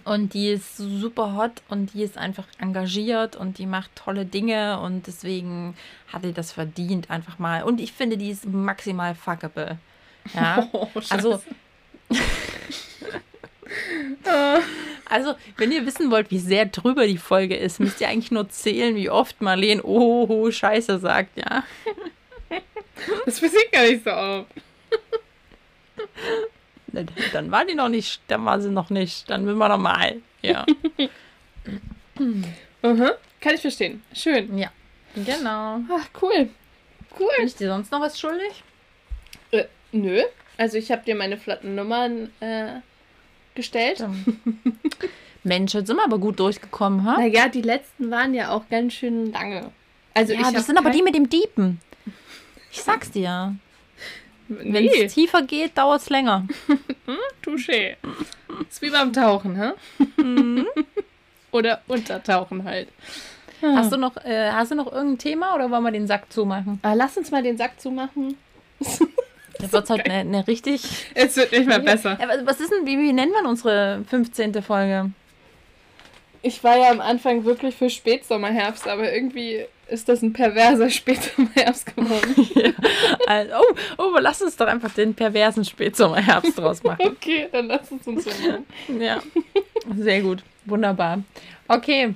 [0.04, 4.80] und die ist super hot und die ist einfach engagiert und die macht tolle Dinge
[4.80, 5.74] und deswegen
[6.12, 7.62] hat sie das verdient einfach mal.
[7.64, 9.78] Und ich finde, die ist maximal fuckable.
[10.34, 10.68] Ja.
[10.72, 10.88] Oh.
[11.08, 11.40] Also,
[15.04, 18.48] also, wenn ihr wissen wollt, wie sehr drüber die Folge ist, müsst ihr eigentlich nur
[18.48, 21.64] zählen, wie oft Marlene oh, oh Scheiße sagt, ja.
[23.24, 24.50] das passiert gar nicht so oft.
[26.88, 29.28] dann, dann war die noch nicht, dann war sie noch nicht.
[29.30, 30.20] Dann will wir noch mal.
[30.42, 30.66] Ja.
[32.18, 32.44] Mhm.
[33.40, 34.02] Kann ich verstehen.
[34.12, 34.58] Schön.
[34.58, 34.70] ja.
[35.14, 35.80] Genau.
[35.90, 36.34] Ach, cool.
[36.36, 36.50] Bin
[37.18, 37.44] Cool.
[37.44, 38.62] ich dir sonst noch was schuldig?
[39.50, 40.22] Äh, nö.
[40.58, 42.80] Also ich habe dir meine flotten Nummern äh,
[43.54, 44.04] gestellt.
[45.42, 47.16] Mensch, jetzt sind wir aber gut durchgekommen, ha?
[47.16, 49.70] Naja, die letzten waren ja auch ganz schön lange.
[50.14, 51.80] Also Ja, ich das sind aber die mit dem Diepen.
[52.70, 53.54] Ich sag's dir.
[54.48, 56.46] Wenn Nee, es tiefer geht, dauert's länger.
[57.44, 57.96] Touché.
[58.68, 59.70] Ist wie beim Tauchen, hä?
[60.20, 60.66] Mhm.
[61.52, 62.88] Oder Untertauchen halt.
[63.62, 66.78] Hast du noch, äh, hast du noch irgendein Thema oder wollen wir den Sack zumachen?
[66.82, 68.36] Ah, lass uns mal den Sack zumachen.
[69.60, 70.82] Das wird heute eine, eine richtig.
[71.14, 72.18] Es wird nicht mehr besser.
[72.20, 74.62] Ja, was- ist denn, wie, wie nennen wir unsere 15.
[74.62, 75.10] Folge?
[76.42, 81.94] Ich war ja am Anfang wirklich für Spätsommerherbst, aber irgendwie ist das ein perverser Spätsommerherbst
[81.96, 82.74] geworden.
[83.26, 87.06] Also, oh, oh, lass uns doch einfach den perversen Spätsommerherbst draus machen.
[87.06, 88.66] Okay, dann lass es uns so machen.
[89.00, 89.20] Ja,
[89.96, 90.42] sehr gut.
[90.64, 91.22] Wunderbar.
[91.68, 92.14] Okay.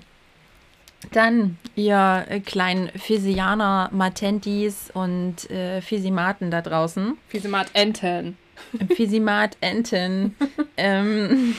[1.12, 7.16] Dann, ihr äh, kleinen Physianer, Matentis und äh, Physimaten da draußen.
[7.28, 8.36] Fiesemat Enten.
[8.94, 10.36] Physimat Enten.
[10.76, 11.56] ähm,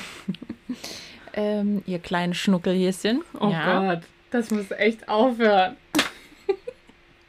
[1.34, 3.24] ähm, ihr kleinen Schnuckelhäschen.
[3.40, 5.78] Oh Gott, das muss echt aufhören.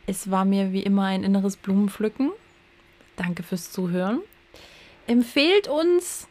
[0.06, 2.30] Es war mir wie immer ein inneres Blumenpflücken.
[3.16, 4.20] Danke fürs Zuhören.
[5.08, 6.28] Empfehlt uns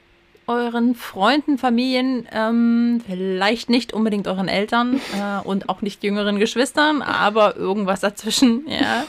[0.47, 7.01] euren Freunden, Familien, ähm, vielleicht nicht unbedingt euren Eltern äh, und auch nicht jüngeren Geschwistern,
[7.01, 8.65] aber irgendwas dazwischen.
[8.69, 9.05] Ja.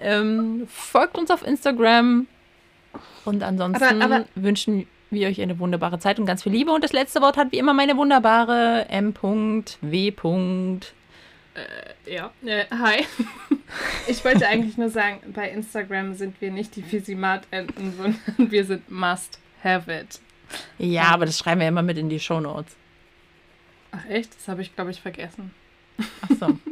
[0.00, 2.28] Ähm, folgt uns auf Instagram
[3.24, 6.70] und ansonsten Aber- aber- wünschen wir euch eine wunderbare Zeit und ganz viel Liebe.
[6.70, 10.12] Und das letzte Wort hat wie immer meine wunderbare M.W.
[12.06, 13.04] Ja, äh, hi.
[14.06, 18.90] Ich wollte eigentlich nur sagen, bei Instagram sind wir nicht die Fisimat-Enten, sondern wir sind
[18.90, 20.20] Must Have It.
[20.78, 22.74] Ja, aber das schreiben wir immer mit in die Shownotes.
[23.90, 24.34] Ach echt?
[24.36, 25.52] Das habe ich, glaube ich, vergessen.
[26.22, 26.58] Achso.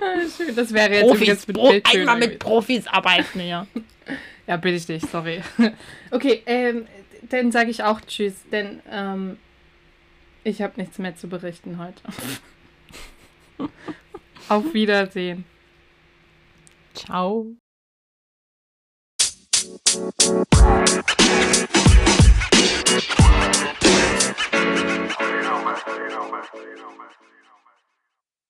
[0.00, 0.54] Ah, schön.
[0.54, 2.38] Das wäre jetzt Profis, übrigens mit Pro einmal mit irgendwie.
[2.38, 3.66] Profis arbeiten, ja.
[4.46, 5.42] Ja, bitte ich dich, sorry.
[6.10, 6.86] Okay, ähm,
[7.22, 9.36] dann sage ich auch Tschüss, denn ähm,
[10.44, 12.02] ich habe nichts mehr zu berichten heute.
[14.48, 15.44] Auf Wiedersehen.
[16.94, 17.46] Ciao.
[19.86, 20.12] You know,
[25.64, 25.76] man.
[25.86, 26.42] You know.
[26.54, 27.27] You know.